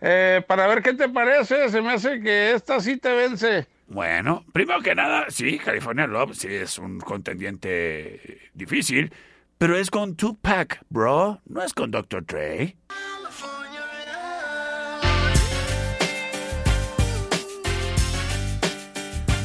eh, 0.00 0.42
para 0.48 0.66
ver 0.66 0.82
qué 0.82 0.94
te 0.94 1.08
parece, 1.10 1.68
se 1.68 1.82
me 1.82 1.92
hace 1.92 2.20
que 2.20 2.52
esta 2.52 2.80
sí 2.80 2.96
te 2.96 3.12
vence. 3.12 3.66
Bueno, 3.88 4.44
primero 4.52 4.80
que 4.80 4.94
nada, 4.94 5.26
sí, 5.28 5.58
California 5.58 6.06
Love 6.06 6.34
sí 6.34 6.48
es 6.48 6.78
un 6.78 6.98
contendiente 7.00 8.50
difícil, 8.54 9.12
pero 9.58 9.76
es 9.76 9.90
con 9.90 10.16
Tupac, 10.16 10.80
bro, 10.88 11.40
no 11.44 11.62
es 11.62 11.74
con 11.74 11.90
Dr. 11.90 12.24
Dre. 12.24 12.76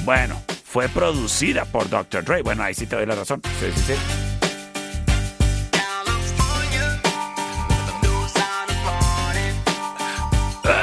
Bueno, 0.04 0.41
fue 0.66 0.89
producida 0.89 1.66
por 1.66 1.89
Dr. 1.89 2.24
Dre. 2.24 2.41
Bueno, 2.41 2.64
ahí 2.64 2.74
sí 2.74 2.88
te 2.88 2.95
doy 2.95 3.06
la 3.06 3.16
razón. 3.16 3.41
Sí, 3.60 3.72
sí, 3.76 3.82
sí. 3.88 3.93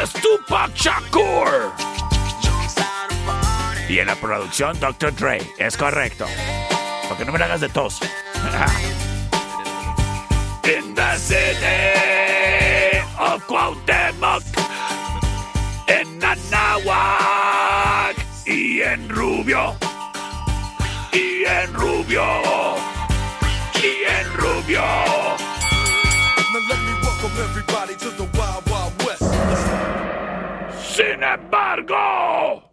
Es 0.02 0.12
Tupac 0.12 0.72
Shakur. 0.74 1.72
Y 3.88 3.98
en 3.98 4.06
la 4.06 4.14
producción, 4.16 4.78
Dr. 4.78 5.14
Dre. 5.14 5.40
Es 5.58 5.76
correcto. 5.76 6.26
Porque 7.08 7.24
no 7.24 7.32
me 7.32 7.38
la 7.38 7.46
hagas 7.46 7.60
de 7.62 7.68
tos. 7.70 7.98
In 10.64 10.94
the 10.94 11.16
city 11.16 11.56
of 13.18 13.42
Cuauhtémoc. 13.46 14.47
Rubio. 19.38 19.76
Y 21.12 21.44
en 21.46 21.72
Rubio. 21.72 22.24
Y 23.76 24.02
en 24.04 24.26
Rubio. 24.36 24.82
Now 26.52 26.62
let 26.68 26.80
me 26.82 26.92
welcome 27.02 27.30
everybody 27.44 27.94
to 27.94 28.10
the 28.18 28.26
Wild 28.36 28.68
Wild 28.68 28.94
West. 29.06 29.22
Sin 30.82 31.22
embargo. 31.22 32.64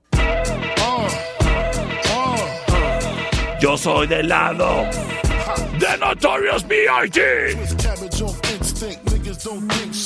Yo 3.61 3.77
soy 3.77 4.07
del 4.07 4.27
lado 4.27 4.89
de 5.79 5.97
Notorious 5.99 6.63
B.I.G. 6.67 7.55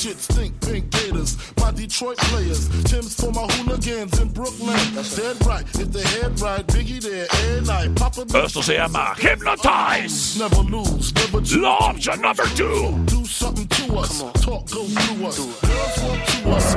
shit 0.00 0.18
stink. 0.18 0.60
Pink 0.60 0.90
gators, 0.90 1.36
my 1.58 1.70
Detroit 1.72 2.18
players. 2.18 2.68
Tim's 2.84 3.14
for 3.14 3.32
my 3.32 3.46
hooligans 3.52 4.18
in 4.20 4.28
Brooklyn. 4.28 4.76
Dead 5.16 5.46
right, 5.46 5.64
if 5.74 5.90
the 5.92 6.00
head 6.00 6.40
right, 6.40 6.66
Biggie 6.66 7.00
there, 7.00 7.26
air 7.46 7.60
night. 7.62 7.94
Papa 7.96 8.24
Esto 8.34 8.62
se 8.62 8.74
llama 8.74 9.14
Hypnotize. 9.16 10.36
Never 10.38 10.62
lose, 10.62 11.12
never 11.14 11.40
choose. 11.40 11.56
La 11.56 11.76
option 11.76 12.20
number 12.20 12.44
two. 12.54 12.94
Do 13.06 13.24
something 13.24 13.66
to 13.66 13.96
us. 13.98 14.22
Talk 14.42 14.70
goes 14.70 14.94
through 14.94 15.26
us. 15.26 15.38
Girls 15.38 16.02
want 16.02 16.28
to 16.28 16.50
us. 16.50 16.76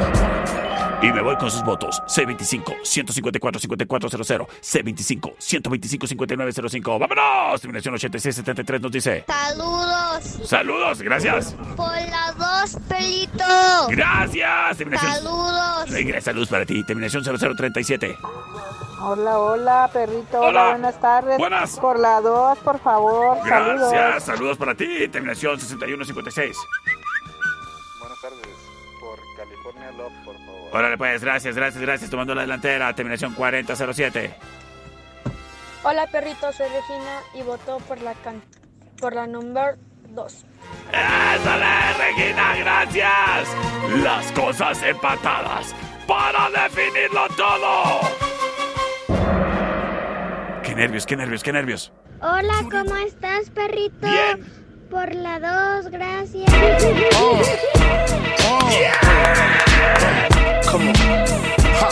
Y 1.03 1.11
me 1.11 1.21
voy 1.21 1.36
con 1.36 1.51
sus 1.51 1.61
votos. 1.63 2.01
C25-154-5400. 2.07 4.47
C25-125-5905. 4.61 6.97
¡Vámonos! 6.97 7.59
Terminación 7.59 7.95
8673 7.95 8.82
nos 8.82 8.89
dice. 8.89 9.26
Saludos. 9.28 10.24
Saludos, 10.45 11.01
gracias. 11.01 11.57
Por 11.76 11.91
las 11.91 12.38
dos, 12.38 12.78
Gracias. 13.89 14.78
Terminación. 14.78 15.14
Saludos. 15.14 15.89
Venga, 15.89 16.22
Saludos 16.22 16.49
para 16.49 16.66
ti. 16.66 16.84
Terminación 16.84 17.24
0037. 17.24 18.18
Hola, 18.99 19.39
hola, 19.39 19.89
perrito. 19.91 20.39
Hola. 20.39 20.70
buenas 20.70 20.99
tardes. 20.99 21.38
Buenas. 21.38 21.78
Por 21.80 21.99
la 21.99 22.22
2, 22.22 22.59
por 22.59 22.80
favor. 22.80 23.38
Gracias. 23.45 23.89
Saludos. 23.89 24.24
Saludos 24.24 24.57
para 24.57 24.76
ti. 24.76 25.07
Terminación 25.09 25.59
6156. 25.59 26.57
Buenas 27.99 28.22
tardes. 28.22 28.39
Por 28.99 29.20
California 29.38 29.91
Love, 29.91 30.14
por 30.24 30.36
favor. 30.38 30.70
Órale, 30.72 30.97
pues, 30.97 31.22
gracias, 31.22 31.55
gracias, 31.55 31.82
gracias. 31.82 32.09
Tomando 32.09 32.34
la 32.34 32.41
delantera. 32.41 32.93
Terminación 32.95 33.34
4007. 33.34 34.36
Hola 35.86 36.07
perrito, 36.07 36.53
soy 36.53 36.68
Regina 36.70 37.20
y 37.34 37.41
voto 37.41 37.78
por 37.80 38.01
la 38.01 38.14
can 38.14 38.41
por 39.01 39.14
la 39.14 39.28
número 39.28 39.76
2. 40.14 40.45
¡Échale, 40.89 41.93
Regina, 41.97 42.55
gracias! 42.57 43.55
Las 44.03 44.32
cosas 44.32 44.82
empatadas 44.84 45.76
para 46.07 46.49
definirlo 46.49 47.28
todo. 47.36 47.99
¡Qué 50.64 50.76
nervios, 50.76 51.05
qué 51.05 51.16
nervios, 51.16 51.43
qué 51.43 51.51
nervios! 51.51 51.91
Hola, 52.22 52.53
¿cómo 52.72 52.95
estás, 52.97 53.49
perrito? 53.49 54.07
Bien. 54.07 54.45
Por 54.89 55.14
la 55.16 55.39
2, 55.82 55.91
gracias. 55.91 56.51
Come 60.72 60.89
on. 60.89 60.95
Ha, 61.82 61.89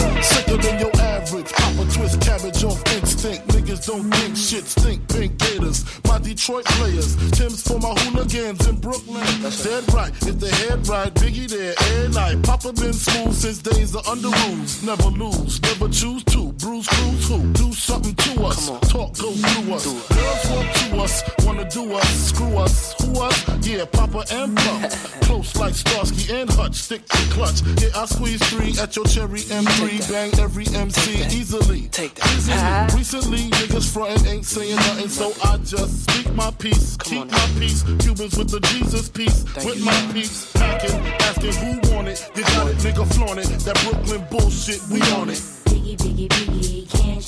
sicker 1.31 1.43
than 1.43 1.51
your 1.51 1.51
average. 1.51 1.51
Papa 1.53 1.93
twist 1.93 2.21
cabbage 2.21 2.63
off 2.63 2.93
instinct. 2.93 3.47
Niggas 3.47 3.85
don't 3.87 4.09
think 4.11 4.37
shit 4.37 4.65
stink. 4.65 5.07
Pink 5.07 5.37
gators. 5.37 5.85
My 6.05 6.19
Detroit 6.19 6.65
players. 6.65 7.15
Tim's 7.31 7.61
for 7.61 7.79
my 7.79 7.93
hooligans 8.01 8.67
in 8.67 8.75
Brooklyn. 8.77 9.23
Dead 9.63 9.93
right. 9.93 10.11
If 10.27 10.39
they 10.39 10.49
head 10.49 10.87
right, 10.87 11.13
Biggie 11.15 11.49
there 11.49 11.73
every 11.77 12.13
night. 12.13 12.43
Papa 12.43 12.73
been 12.73 12.93
smooth 12.93 13.33
since 13.33 13.59
days 13.59 13.95
of 13.95 14.07
under 14.07 14.29
rules. 14.29 14.83
Never 14.83 15.09
lose. 15.09 15.61
Never 15.61 15.87
choose 15.89 16.23
to. 16.25 16.51
Bruise, 16.53 16.87
cruise 16.87 17.27
who? 17.27 17.53
Do 17.53 17.71
something 17.73 18.15
to 18.15 18.43
us. 18.45 18.67
Talk 18.91 19.17
go 19.17 19.31
through 19.31 19.73
us. 19.73 19.85
Girls 19.85 20.49
walk 20.51 20.73
to 20.73 20.97
us. 21.01 21.23
Wanna 21.45 21.69
do 21.69 21.93
us. 21.93 22.09
Screw 22.29 22.57
us. 22.57 22.93
Who 23.01 23.21
us? 23.21 23.67
Yeah, 23.67 23.85
Papa 23.85 24.25
and 24.31 24.55
Pump. 24.57 24.91
Close 25.21 25.55
like 25.55 25.73
Starsky 25.73 26.33
and 26.33 26.49
Hutch. 26.49 26.75
Stick 26.75 27.05
to 27.07 27.17
clutch. 27.31 27.61
Yeah, 27.81 27.89
I 27.95 28.05
squeeze 28.05 28.41
three 28.49 28.73
at 28.79 28.95
your 28.95 29.05
cherry 29.05 29.41
M3. 29.41 30.11
Bang 30.11 30.31
every 30.39 30.67
MC 30.67 31.20
easily. 31.29 31.87
Take 31.89 32.15
that. 32.15 32.27
Easily. 32.35 32.97
Recently, 32.97 33.49
niggas 33.49 33.91
frontin' 33.91 34.27
ain't 34.27 34.45
saying 34.45 34.75
nothing, 34.75 35.09
so 35.09 35.33
I 35.43 35.57
just 35.57 36.09
speak 36.09 36.33
my 36.33 36.51
peace. 36.51 36.97
Keep 36.97 37.31
my 37.31 37.49
peace. 37.59 37.83
Cubans 37.99 38.37
with 38.37 38.49
the 38.49 38.59
Jesus 38.71 39.09
peace. 39.09 39.43
with 39.63 39.83
my 39.83 40.09
peace. 40.13 40.51
Packing, 40.53 40.99
asking 41.27 41.53
who 41.53 41.95
want 41.95 42.07
it. 42.07 42.29
You 42.35 42.43
got 42.43 42.67
it, 42.67 42.77
nigga, 42.77 43.05
flaunt 43.13 43.39
it. 43.39 43.47
That 43.65 43.79
Brooklyn 43.83 44.25
bullshit, 44.31 44.81
we 44.89 45.01
on 45.13 45.29
it. 45.29 45.41
Biggie, 45.65 45.97
biggie, 45.97 46.27
biggie, 46.27 46.80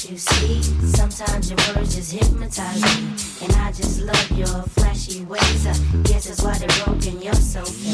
can't 0.03 0.11
you 0.11 0.17
see? 0.17 0.61
Sometimes 0.87 1.49
your 1.49 1.59
words 1.75 1.95
just 1.95 2.11
hypnotize 2.11 2.81
me. 2.81 3.45
And 3.45 3.53
I 3.57 3.71
just 3.71 4.01
love 4.01 4.31
your 4.31 4.47
flashy 4.47 5.23
ways. 5.23 5.67
I 5.67 5.73
guess 6.03 6.27
that's 6.27 6.41
why 6.41 6.57
they're 6.57 6.85
broken, 6.85 7.21
you're 7.21 7.33
so 7.33 7.63
fake. 7.63 7.93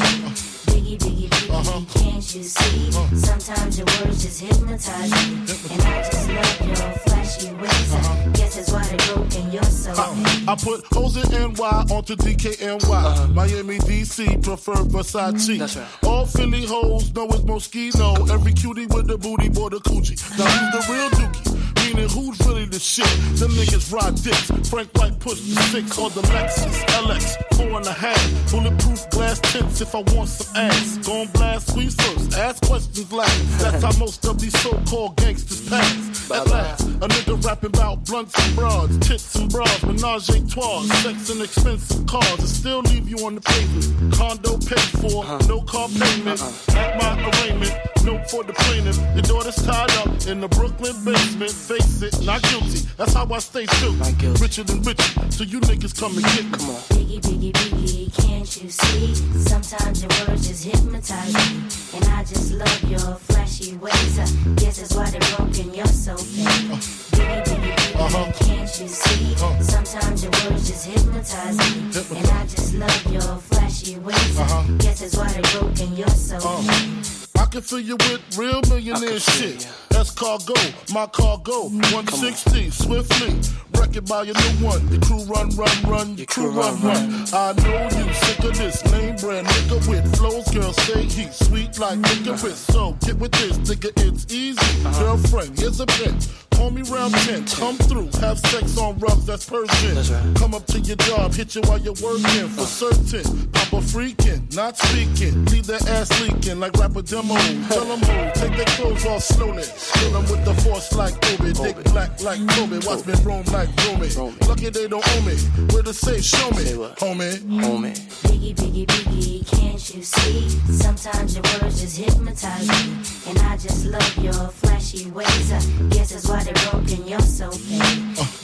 Biggie, 0.66 0.98
biggie, 0.98 1.28
biggie, 1.28 1.50
uh-huh. 1.50 1.80
can't 1.94 2.34
you 2.34 2.42
see? 2.42 2.88
Uh-huh. 2.88 3.16
Sometimes 3.16 3.78
your 3.78 3.86
words 3.86 4.22
just 4.24 4.40
hypnotize 4.40 5.10
me. 5.10 5.36
And 5.70 5.82
I 5.82 6.02
just 6.02 6.28
love 6.28 6.66
your 6.66 6.92
flashy 7.06 7.52
ways. 7.54 7.94
I 7.94 7.98
uh-huh. 7.98 8.30
guess 8.32 8.56
that's 8.56 8.72
why 8.72 8.82
they're 8.84 9.14
broken, 9.14 9.52
you're 9.52 9.62
so 9.62 9.94
fake. 9.94 10.48
Uh, 10.48 10.52
I 10.52 10.56
put 10.56 10.84
hoes 10.92 11.16
in 11.16 11.30
NY 11.30 11.86
onto 11.94 12.16
DKNY. 12.16 13.34
Miami, 13.34 13.78
DC, 13.78 14.42
prefer 14.42 14.74
Versace. 14.74 16.04
All 16.04 16.26
Philly 16.26 16.66
hoes 16.66 17.14
know 17.14 17.26
it's 17.26 17.42
Moschino. 17.42 18.28
Every 18.30 18.52
cutie 18.52 18.86
with 18.86 19.06
the 19.06 19.16
booty, 19.16 19.48
boy, 19.48 19.68
the 19.68 19.78
coochie. 19.78 20.18
Now 20.38 20.46
who's 20.46 20.86
the 20.86 20.92
real 20.92 21.10
dookie? 21.10 21.49
Meaning 21.92 22.08
who's 22.08 22.38
really 22.46 22.66
the 22.66 22.78
shit? 22.78 23.04
Them 23.34 23.50
niggas 23.50 23.92
ride 23.92 24.14
dicks. 24.22 24.68
Frank 24.70 24.90
White 24.94 25.18
push 25.18 25.40
the 25.40 25.60
six 25.74 25.98
or 25.98 26.08
the 26.10 26.22
Lexus 26.22 26.78
LX. 27.02 27.56
Four 27.56 27.78
and 27.78 27.86
a 27.86 27.92
half. 27.92 28.50
Bulletproof 28.52 29.10
glass 29.10 29.40
tints 29.40 29.80
if 29.80 29.92
I 29.96 30.02
want 30.14 30.28
some 30.28 30.56
ass. 30.56 30.98
Gon' 30.98 31.26
blast 31.28 31.70
squeeze 31.70 31.96
first. 31.96 32.34
Ask 32.34 32.62
questions 32.62 33.12
last. 33.12 33.58
That's 33.58 33.82
how 33.82 33.98
most 33.98 34.24
of 34.24 34.40
these 34.40 34.56
so-called 34.60 35.16
gangsters 35.16 35.68
pass. 35.68 36.30
At 36.30 36.46
last, 36.46 36.82
a 36.82 37.08
nigga 37.08 37.44
rapping 37.44 37.70
about 37.70 38.04
blunts 38.06 38.38
and 38.38 38.54
broads, 38.54 38.96
tits 39.00 39.34
and 39.34 39.50
bras, 39.50 39.82
menage 39.82 40.28
a 40.28 40.46
trois, 40.46 40.82
sex 41.02 41.28
and 41.30 41.42
expensive 41.42 42.06
cars, 42.06 42.38
and 42.38 42.48
still 42.48 42.80
leave 42.82 43.08
you 43.08 43.18
on 43.26 43.34
the 43.34 43.40
pavement. 43.40 44.14
Condo 44.14 44.56
paid 44.58 44.90
for, 45.02 45.24
no 45.48 45.60
car 45.62 45.88
payment. 45.88 46.40
At 46.68 46.98
my 47.02 47.18
arraignment, 47.30 47.74
no 48.04 48.22
for 48.28 48.44
the 48.44 48.52
plaintiff. 48.52 48.96
Your 49.14 49.22
daughter's 49.22 49.56
tied 49.56 49.90
up 49.98 50.26
in 50.28 50.40
the 50.40 50.48
Brooklyn 50.48 50.94
basement. 51.04 51.50
Face 51.80 52.02
it, 52.02 52.24
not 52.24 52.42
guilty. 52.42 52.80
That's 52.96 53.14
how 53.14 53.26
I 53.32 53.38
stay 53.38 53.66
true. 53.66 53.92
Richer 54.40 54.62
than 54.64 54.82
richer, 54.82 55.30
so 55.30 55.44
you 55.44 55.60
niggas 55.60 55.98
come 55.98 56.12
and 56.16 56.24
get 56.24 56.44
me. 56.44 56.58
Come 56.58 56.70
on. 56.70 56.80
Biggie, 56.90 57.20
biggie, 57.20 57.52
biggie, 57.52 58.26
can't 58.26 58.62
you 58.62 58.68
see? 58.68 59.14
Sometimes 59.14 60.02
your 60.02 60.10
words 60.28 60.48
just 60.48 60.64
hypnotize 60.64 61.34
me. 61.34 61.98
And 61.98 62.04
I 62.06 62.24
just 62.24 62.52
love 62.52 62.84
your 62.84 63.14
flashy 63.16 63.76
ways. 63.76 64.18
I 64.18 64.26
guess 64.56 64.78
that's 64.78 64.94
why 64.94 65.10
they're 65.10 65.36
broken, 65.36 65.74
you're 65.74 65.86
so 65.86 66.16
fake. 66.16 67.09
Biggie, 67.20 67.44
biggie, 67.44 67.92
biggie, 67.92 68.46
can't 68.46 68.80
you 68.80 68.88
see? 68.88 69.34
Uh-huh. 69.34 69.62
Sometimes 69.62 70.22
your 70.22 70.32
words 70.32 70.68
just 70.68 70.86
hypnotize 70.86 71.58
me. 71.58 72.18
And 72.18 72.28
I 72.28 72.46
just 72.46 72.74
love 72.74 73.12
your 73.12 73.36
flashy 73.36 73.98
ways. 73.98 74.38
I 74.38 74.66
guess 74.78 75.00
that's 75.00 75.16
why 75.16 75.32
they're 75.32 75.60
broken, 75.60 75.96
you're 75.96 76.08
so 76.08 76.36
uh-huh. 76.36 76.62
fake. 76.62 77.40
I 77.40 77.46
can 77.46 77.62
fill 77.62 77.80
you 77.80 77.96
with 77.96 78.38
real 78.38 78.60
millionaire 78.68 79.18
shit. 79.18 79.68
That's 79.90 80.10
cargo, 80.10 80.54
my 80.92 81.06
cargo. 81.06 81.68
160, 81.68 82.70
swiftly. 82.70 83.40
Wreck 83.78 83.96
it 83.96 84.08
by 84.08 84.24
your 84.24 84.34
new 84.34 84.66
one. 84.66 84.86
Your 84.88 85.00
crew 85.00 85.24
run, 85.24 85.48
run, 85.56 85.82
run. 85.84 86.16
Your 86.16 86.26
crew 86.26 86.50
run, 86.50 86.80
run. 86.82 87.24
I 87.32 87.52
know 87.52 87.82
you 87.98 88.12
sick 88.14 88.38
of 88.40 88.56
this 88.56 88.84
name 88.92 89.16
brand 89.16 89.46
nigga 89.46 89.88
with 89.88 90.16
flows. 90.16 90.48
Girl, 90.48 90.72
say 90.72 91.02
he's 91.04 91.34
sweet 91.34 91.78
like 91.78 91.98
licorice. 91.98 92.58
So 92.58 92.92
get 93.00 93.16
with 93.16 93.32
this, 93.32 93.56
nigga, 93.58 93.90
it's 94.06 94.32
easy. 94.32 94.82
Girlfriend, 94.98 95.58
here's 95.58 95.80
a 95.80 95.86
bitch. 95.86 96.49
Call 96.60 96.70
me 96.70 96.82
round 96.82 97.14
10, 97.14 97.46
come 97.46 97.76
through, 97.78 98.10
have 98.20 98.38
sex 98.38 98.76
on 98.76 98.98
rubs, 98.98 99.24
that's 99.24 99.48
Persian. 99.48 100.34
Come 100.34 100.54
up 100.54 100.66
to 100.66 100.78
your 100.78 100.96
job, 100.96 101.32
hit 101.32 101.54
you 101.54 101.62
while 101.62 101.78
you're 101.78 101.94
working, 102.02 102.48
for 102.48 102.66
certain. 102.66 103.48
Papa 103.50 103.76
freaking, 103.76 104.54
not 104.54 104.76
speaking, 104.76 105.46
leave 105.46 105.64
that 105.68 105.88
ass 105.88 106.10
leaking 106.20 106.60
like 106.60 106.74
rapper 106.74 107.00
demo. 107.00 107.34
Tell 107.68 107.86
them 107.86 108.00
who, 108.00 108.30
take 108.34 108.54
their 108.58 108.66
clothes 108.76 109.06
off 109.06 109.22
slowly. 109.22 109.64
Kill 109.94 110.10
them 110.10 110.22
with 110.24 110.44
the 110.44 110.52
force 110.62 110.92
like 110.92 111.14
Obi, 111.32 111.54
dick 111.54 111.82
black 111.84 112.22
like 112.22 112.46
Kobe, 112.50 112.78
watch 112.84 113.06
me 113.06 113.14
roam 113.24 113.42
like 113.46 113.70
Romy. 113.86 114.10
Lucky 114.46 114.68
they 114.68 114.86
don't 114.86 115.02
owe 115.02 115.22
me, 115.22 115.36
where 115.72 115.82
to 115.82 115.94
say, 115.94 116.20
show 116.20 116.50
me, 116.50 116.76
homie. 117.00 117.38
Homie. 117.64 117.96
Biggie, 118.28 118.54
biggie, 118.54 118.84
biggie, 118.84 119.46
can't 119.50 119.94
you 119.94 120.02
see? 120.02 120.48
Sometimes 120.70 121.34
your 121.34 121.42
words 121.62 121.80
just 121.80 121.96
hypnotize 121.96 122.68
me. 122.68 123.30
And 123.30 123.38
I 123.38 123.56
just 123.56 123.86
love 123.86 124.18
your 124.18 124.48
flashy 124.48 125.10
ways. 125.10 125.52
I 125.52 125.60
guess 125.88 126.10
that's 126.10 126.28
why 126.28 126.49
broken, 126.52 127.06
you're 127.06 127.20
so 127.20 127.50
fake. 127.50 127.80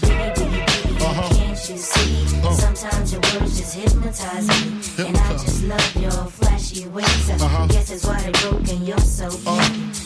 Biggie, 0.03 0.35
biggie, 0.35 0.65
biggie, 0.67 1.37
can't 1.37 1.71
you 1.71 1.77
see? 1.77 2.41
Uh. 2.43 2.53
Sometimes 2.53 3.13
your 3.13 3.21
words 3.21 3.59
just 3.59 3.75
hypnotize 3.75 4.49
me. 4.49 5.09
And 5.09 5.17
I 5.17 5.33
just 5.33 5.65
love 5.65 5.97
your 5.97 6.11
flashy 6.11 6.87
ways. 6.89 7.31
I 7.31 7.35
uh-huh. 7.35 7.67
guess 7.69 7.91
that's 7.91 8.07
why 8.07 8.21
they're 8.21 8.51
broken, 8.51 8.87
you're 8.87 8.99
so 8.99 9.31
fake. 9.31 9.47
Uh. 9.47 10.06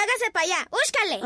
Hágase 0.00 0.30
para 0.32 0.46
allá, 0.46 0.68
búscale. 0.70 1.20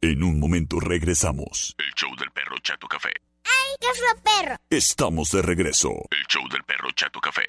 En 0.00 0.22
un 0.24 0.40
momento 0.40 0.80
regresamos. 0.80 1.76
El 1.78 1.92
show 1.94 2.10
del 2.16 2.30
perro 2.32 2.56
Chato 2.60 2.88
Café. 2.88 3.12
¡Ay, 3.44 3.76
qué 3.80 3.86
fue 3.94 4.08
perro! 4.22 4.56
Estamos 4.68 5.30
de 5.30 5.42
regreso. 5.42 5.90
El 6.10 6.26
show 6.26 6.42
del 6.48 6.64
perro 6.64 6.90
Chato 6.90 7.20
Café. 7.20 7.44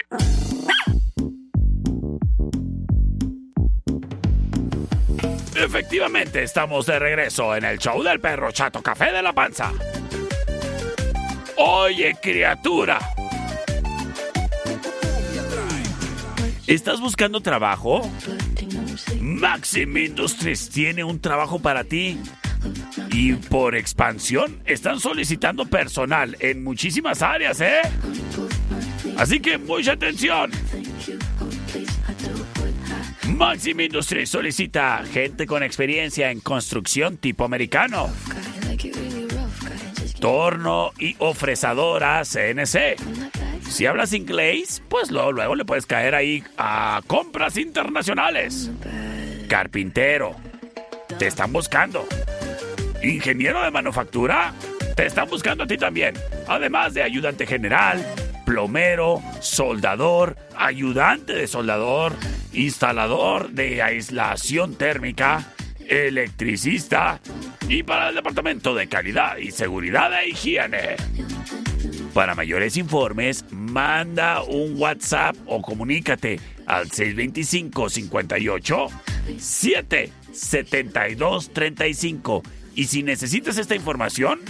Efectivamente, 5.56 6.44
estamos 6.44 6.86
de 6.86 6.98
regreso 7.00 7.56
en 7.56 7.64
el 7.64 7.78
show 7.78 8.00
del 8.04 8.20
perro 8.20 8.52
Chato 8.52 8.80
Café 8.82 9.10
de 9.10 9.22
la 9.22 9.32
Panza. 9.32 9.72
Oye, 11.56 12.14
criatura. 12.22 13.00
¿Estás 16.66 17.00
buscando 17.00 17.40
trabajo? 17.40 18.10
Maxim 19.20 19.96
Industries 19.96 20.68
tiene 20.68 21.04
un 21.04 21.20
trabajo 21.20 21.60
para 21.60 21.84
ti. 21.84 22.18
Y 23.12 23.34
por 23.34 23.76
expansión, 23.76 24.60
están 24.64 24.98
solicitando 24.98 25.66
personal 25.66 26.36
en 26.40 26.64
muchísimas 26.64 27.22
áreas, 27.22 27.60
¿eh? 27.60 27.82
Así 29.16 29.38
que 29.38 29.58
mucha 29.58 29.92
atención. 29.92 30.50
Maxim 33.28 33.80
Industries 33.80 34.28
solicita 34.28 35.04
gente 35.12 35.46
con 35.46 35.62
experiencia 35.62 36.32
en 36.32 36.40
construcción 36.40 37.16
tipo 37.16 37.44
americano. 37.44 38.10
Torno 40.18 40.92
y 40.98 41.14
ofrezadora 41.20 42.22
CNC. 42.24 43.45
Si 43.68 43.84
hablas 43.86 44.12
inglés, 44.12 44.82
pues 44.88 45.10
luego, 45.10 45.32
luego 45.32 45.54
le 45.54 45.64
puedes 45.64 45.86
caer 45.86 46.14
ahí 46.14 46.42
a 46.56 47.00
compras 47.06 47.56
internacionales. 47.56 48.70
Carpintero, 49.48 50.34
te 51.18 51.26
están 51.26 51.52
buscando. 51.52 52.06
Ingeniero 53.02 53.62
de 53.62 53.70
manufactura, 53.70 54.54
te 54.94 55.06
están 55.06 55.28
buscando 55.28 55.64
a 55.64 55.66
ti 55.66 55.76
también. 55.76 56.14
Además 56.48 56.94
de 56.94 57.02
ayudante 57.02 57.46
general, 57.46 58.04
plomero, 58.46 59.20
soldador, 59.40 60.36
ayudante 60.56 61.34
de 61.34 61.46
soldador, 61.46 62.14
instalador 62.52 63.50
de 63.50 63.82
aislación 63.82 64.76
térmica, 64.76 65.52
electricista 65.86 67.20
y 67.68 67.82
para 67.82 68.08
el 68.08 68.14
departamento 68.14 68.74
de 68.74 68.88
calidad 68.88 69.36
y 69.36 69.50
seguridad 69.50 70.10
de 70.10 70.28
higiene. 70.28 70.96
Para 72.16 72.34
mayores 72.34 72.78
informes, 72.78 73.44
manda 73.50 74.42
un 74.42 74.80
WhatsApp 74.80 75.36
o 75.44 75.60
comunícate 75.60 76.40
al 76.64 76.90
625 76.90 77.90
58 77.90 78.86
7 79.36 80.12
72 80.32 81.50
35. 81.50 82.42
Y 82.74 82.84
si 82.84 83.02
necesitas 83.02 83.58
esta 83.58 83.74
información, 83.74 84.40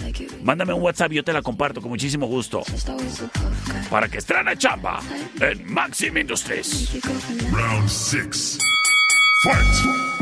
mándame 0.43 0.71
un 0.71 0.81
WhatsApp 0.81 1.11
yo 1.11 1.25
te 1.25 1.33
la 1.33 1.41
comparto 1.41 1.81
con 1.81 1.89
muchísimo 1.89 2.25
gusto. 2.27 2.63
Para 3.89 4.07
que 4.07 4.19
estrene 4.19 4.55
chamba 4.57 5.01
en 5.41 5.69
Maxim 5.69 6.15
Industries. 6.15 6.97
Round 7.51 7.89
six. 7.89 8.57
Fight! 9.43 10.16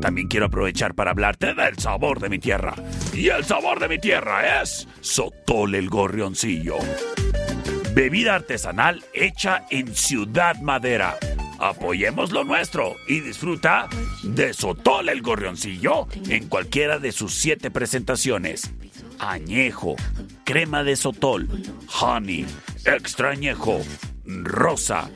También 0.00 0.28
quiero 0.28 0.46
aprovechar 0.46 0.94
para 0.94 1.10
hablarte 1.10 1.52
del 1.52 1.76
sabor 1.78 2.20
de 2.20 2.28
mi 2.28 2.38
tierra. 2.38 2.74
Y 3.12 3.28
el 3.28 3.44
sabor 3.44 3.80
de 3.80 3.88
mi 3.88 3.98
tierra 3.98 4.62
es 4.62 4.86
Sotol 5.00 5.74
el 5.74 5.88
Gorrioncillo. 5.88 6.76
Bebida 7.94 8.36
artesanal 8.36 9.04
hecha 9.12 9.64
en 9.70 9.94
Ciudad 9.96 10.60
Madera. 10.60 11.16
Apoyemos 11.58 12.30
lo 12.30 12.44
nuestro 12.44 12.94
y 13.08 13.18
disfruta 13.20 13.88
de 14.22 14.54
Sotol 14.54 15.08
el 15.08 15.22
Gorrioncillo 15.22 16.06
en 16.28 16.48
cualquiera 16.48 17.00
de 17.00 17.10
sus 17.10 17.34
siete 17.34 17.72
presentaciones. 17.72 18.72
Añejo, 19.18 19.96
crema 20.44 20.84
de 20.84 20.94
Sotol, 20.94 21.48
honey, 22.00 22.46
extra 22.84 23.30
añejo, 23.30 23.80
rosa, 24.24 25.10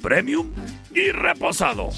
premium 0.00 0.50
y 0.94 1.10
reposado. 1.10 1.90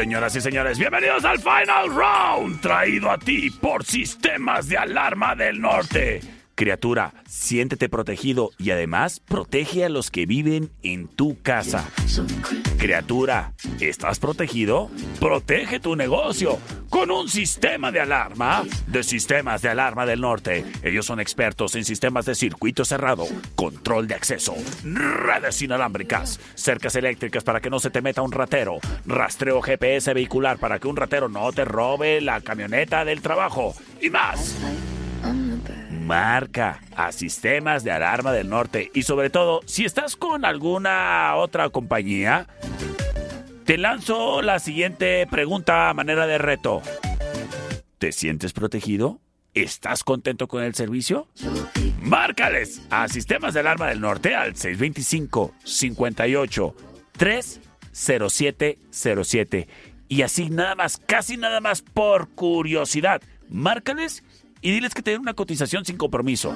Señoras 0.00 0.34
y 0.34 0.40
señores, 0.40 0.78
bienvenidos 0.78 1.26
al 1.26 1.40
Final 1.40 1.94
Round, 1.94 2.62
traído 2.62 3.10
a 3.10 3.18
ti 3.18 3.50
por 3.50 3.84
Sistemas 3.84 4.66
de 4.66 4.78
Alarma 4.78 5.34
del 5.34 5.60
Norte. 5.60 6.22
Criatura, 6.54 7.12
siéntete 7.28 7.90
protegido 7.90 8.48
y 8.56 8.70
además 8.70 9.20
protege 9.20 9.84
a 9.84 9.90
los 9.90 10.10
que 10.10 10.24
viven 10.24 10.70
en 10.82 11.06
tu 11.06 11.42
casa. 11.42 11.86
Criatura, 12.78 13.52
¿estás 13.78 14.18
protegido? 14.18 14.90
Protege 15.20 15.80
tu 15.80 15.94
negocio 15.96 16.58
con 17.00 17.10
un 17.10 17.30
sistema 17.30 17.90
de 17.90 17.98
alarma 17.98 18.62
de 18.86 19.02
Sistemas 19.02 19.62
de 19.62 19.70
Alarma 19.70 20.04
del 20.04 20.20
Norte. 20.20 20.66
Ellos 20.82 21.06
son 21.06 21.18
expertos 21.18 21.74
en 21.74 21.86
sistemas 21.86 22.26
de 22.26 22.34
circuito 22.34 22.84
cerrado, 22.84 23.24
control 23.54 24.06
de 24.06 24.16
acceso, 24.16 24.54
redes 24.84 25.62
inalámbricas, 25.62 26.38
cercas 26.54 26.94
eléctricas 26.96 27.42
para 27.42 27.62
que 27.62 27.70
no 27.70 27.80
se 27.80 27.88
te 27.88 28.02
meta 28.02 28.20
un 28.20 28.32
ratero, 28.32 28.80
rastreo 29.06 29.62
GPS 29.62 30.12
vehicular 30.12 30.58
para 30.58 30.78
que 30.78 30.88
un 30.88 30.96
ratero 30.96 31.30
no 31.30 31.50
te 31.52 31.64
robe 31.64 32.20
la 32.20 32.42
camioneta 32.42 33.06
del 33.06 33.22
trabajo 33.22 33.72
y 34.02 34.10
más. 34.10 34.58
Marca 35.90 36.80
a 36.94 37.12
Sistemas 37.12 37.82
de 37.82 37.92
Alarma 37.92 38.30
del 38.32 38.50
Norte 38.50 38.90
y 38.92 39.04
sobre 39.04 39.30
todo, 39.30 39.62
si 39.64 39.86
estás 39.86 40.16
con 40.16 40.44
alguna 40.44 41.34
otra 41.36 41.70
compañía, 41.70 42.46
te 43.70 43.78
lanzo 43.78 44.42
la 44.42 44.58
siguiente 44.58 45.24
pregunta 45.30 45.88
a 45.88 45.94
manera 45.94 46.26
de 46.26 46.38
reto. 46.38 46.82
¿Te 47.98 48.10
sientes 48.10 48.52
protegido? 48.52 49.20
¿Estás 49.54 50.02
contento 50.02 50.48
con 50.48 50.64
el 50.64 50.74
servicio? 50.74 51.28
Márcales 52.02 52.84
a 52.90 53.06
Sistemas 53.06 53.54
de 53.54 53.60
Alarma 53.60 53.86
del 53.86 54.00
Norte 54.00 54.34
al 54.34 54.56
625 54.56 55.54
58 55.62 56.74
30707 57.12 59.68
y 60.08 60.22
así 60.22 60.50
nada 60.50 60.74
más, 60.74 61.00
casi 61.06 61.36
nada 61.36 61.60
más 61.60 61.82
por 61.82 62.28
curiosidad. 62.30 63.22
Márcales 63.48 64.24
y 64.60 64.70
diles 64.70 64.94
que 64.94 65.02
te 65.02 65.10
den 65.12 65.20
una 65.20 65.34
cotización 65.34 65.84
sin 65.84 65.96
compromiso. 65.96 66.54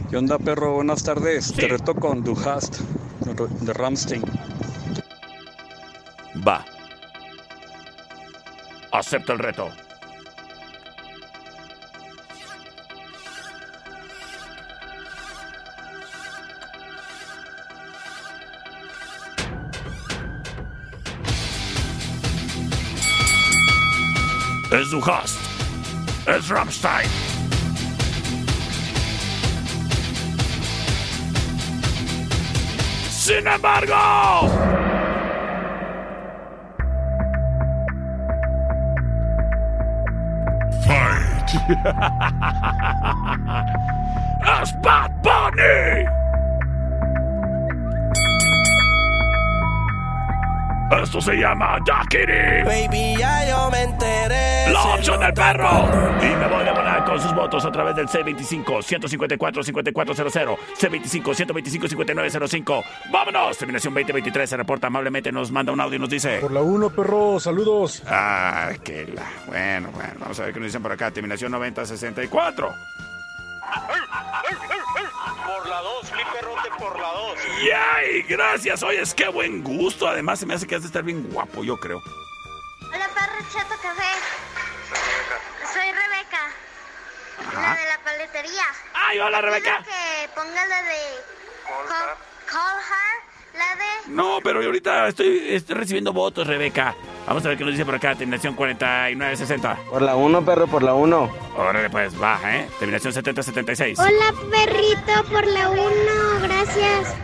¿Qué 0.09 0.17
onda, 0.17 0.39
perro? 0.39 0.73
Buenas 0.75 1.03
tardes. 1.03 1.53
Te 1.53 1.67
reto 1.67 1.93
con 1.95 2.23
Du 2.23 2.33
Hast 2.33 2.79
de 3.61 3.73
Ramstein. 3.73 4.23
Va. 6.45 6.65
Acepta 8.94 9.34
el 9.34 9.40
reto. 9.40 9.72
Es 24.72 24.91
Du 24.91 25.02
Hast. 25.03 25.40
Es 26.28 26.49
Rammstein. 26.49 27.10
Sin 33.10 33.48
embargo. 33.48 34.84
¡Es 44.61 44.81
Bad 44.81 45.11
Bunny! 45.21 46.22
Esto 51.02 51.20
se 51.22 51.36
llama 51.36 51.80
Dakiri. 51.86 52.64
Baby, 52.64 53.15
ya 53.18 53.49
yo 53.49 53.70
me 53.72 53.84
enteré. 53.84 54.72
La 54.72 54.84
opción 54.95 55.20
del 55.20 55.34
perro. 55.34 55.90
Y 56.22 56.26
me 56.36 56.48
voy 56.48 56.68
a 56.68 56.72
abonar 56.72 57.06
con 57.06 57.20
sus 57.20 57.34
votos 57.34 57.65
a 57.65 57.72
través 57.72 57.95
del 57.95 58.07
C25-154-5400, 58.07 60.57
C25-125-5905. 60.80 62.84
¡Vámonos! 63.11 63.57
Terminación 63.57 63.94
2023 63.94 64.49
se 64.49 64.57
reporta 64.57 64.88
amablemente, 64.88 65.32
nos 65.32 65.52
manda 65.52 65.72
un 65.72 65.80
audio 65.82 65.95
y 65.95 65.99
nos 65.99 66.10
dice... 66.10 66.40
Por 66.40 66.52
la 66.52 66.61
1, 66.61 66.90
perro, 66.91 67.40
saludos. 67.40 68.03
Ah, 68.07 68.72
que 68.84 69.07
la... 69.07 69.24
Bueno, 69.48 69.90
bueno, 69.94 70.14
vamos 70.20 70.40
a 70.40 70.45
ver 70.45 70.53
qué 70.53 70.60
nos 70.60 70.68
dicen 70.68 70.82
por 70.82 70.91
acá. 70.91 71.11
Terminación 71.11 71.52
9064. 71.52 72.74
Por 75.73 75.83
la 75.83 75.89
2, 75.89 76.11
Fliperrote 76.11 76.69
por 76.77 76.99
la 76.99 77.07
2. 77.07 77.37
¡Yay! 77.65 78.21
Gracias. 78.23 78.83
Oye, 78.83 79.01
es 79.01 79.11
que 79.15 79.27
buen 79.27 79.63
gusto. 79.63 80.07
Además, 80.07 80.39
se 80.39 80.45
me 80.45 80.53
hace 80.53 80.67
que 80.67 80.75
has 80.75 80.83
de 80.83 80.87
estar 80.87 81.01
bien 81.01 81.27
guapo, 81.31 81.63
yo 81.63 81.77
creo. 81.77 81.99
Hola, 82.93 83.09
perro 83.15 83.43
Chato 83.51 83.73
Café. 83.81 84.03
Soy 85.73 85.91
Rebeca. 85.91 86.51
La 87.55 87.75
de 87.75 87.85
la 87.89 88.03
paletería. 88.03 88.65
¡Ay, 88.93 89.17
hola, 89.17 89.41
Rebeca! 89.41 89.83
Quiero 89.83 89.85
que 89.85 90.29
ponga 90.35 90.67
la 90.67 90.83
de... 90.83 90.99
Call, 91.87 92.17
call 92.45 92.77
Her. 92.77 93.57
La 93.57 93.75
de... 93.75 94.13
No, 94.13 94.41
pero 94.43 94.61
ahorita 94.61 95.07
estoy, 95.07 95.55
estoy 95.55 95.75
recibiendo 95.75 96.13
votos, 96.13 96.45
Rebeca. 96.45 96.95
Vamos 97.25 97.45
a 97.45 97.49
ver 97.49 97.57
qué 97.57 97.63
nos 97.63 97.73
dice 97.73 97.85
por 97.85 97.95
acá. 97.95 98.15
Terminación 98.15 98.55
4960. 98.55 99.79
Por 99.89 100.01
la 100.01 100.15
1, 100.15 100.45
perro, 100.45 100.67
por 100.67 100.83
la 100.83 100.93
1. 100.93 101.29
Órale, 101.57 101.89
pues, 101.89 102.17
baja, 102.17 102.57
¿eh? 102.57 102.67
Terminación 102.79 103.13
7076. 103.13 103.99
Hola, 103.99 104.33
perrito, 104.51 105.23
por 105.31 105.47
la 105.47 105.69
1. 105.69 105.81
Gracias. 106.43 107.15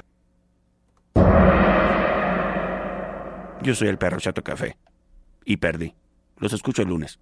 Yo 3.61 3.76
soy 3.76 3.89
el 3.89 3.97
perro 3.97 4.19
Chato 4.19 4.43
Café. 4.43 4.77
Y 5.43 5.57
perdí. 5.57 5.93
Los 6.38 6.53
escucho 6.53 6.81
el 6.81 6.88
lunes. 6.88 7.19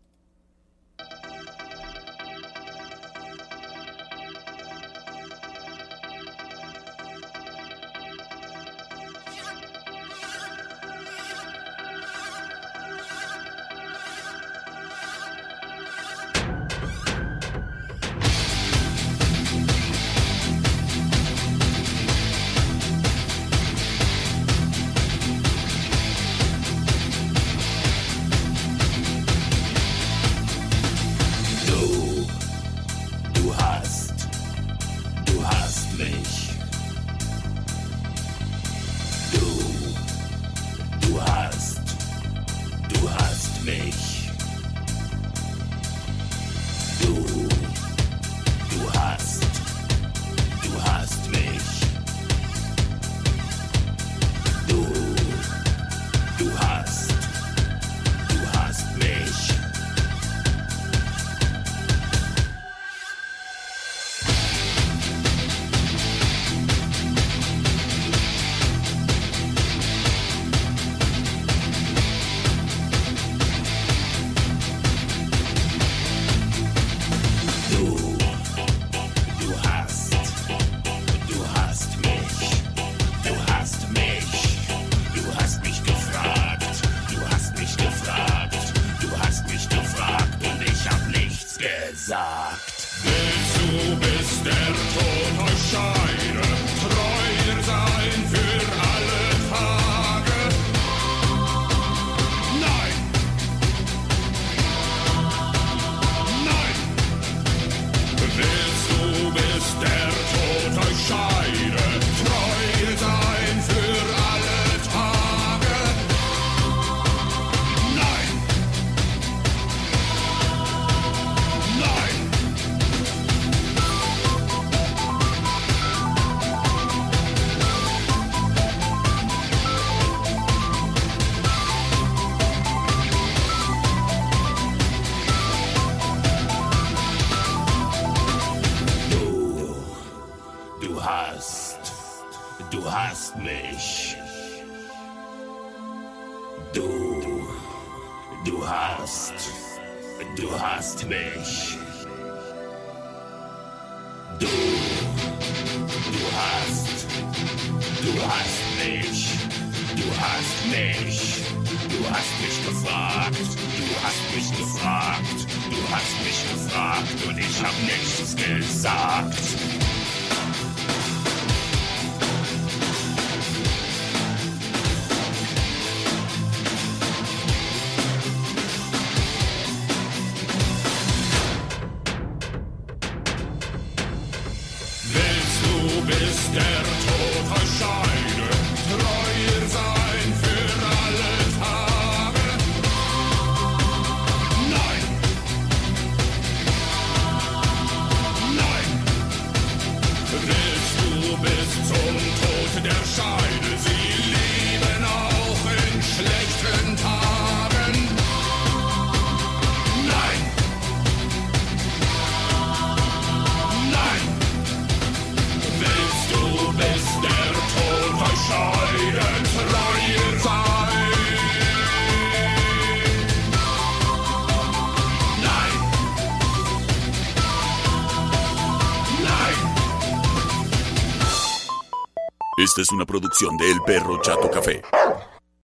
Es 232.87 232.93
una 232.93 233.05
producción 233.05 233.57
de 233.57 233.69
El 233.69 233.81
Perro 233.81 234.21
Chato 234.21 234.49
Café. 234.49 234.81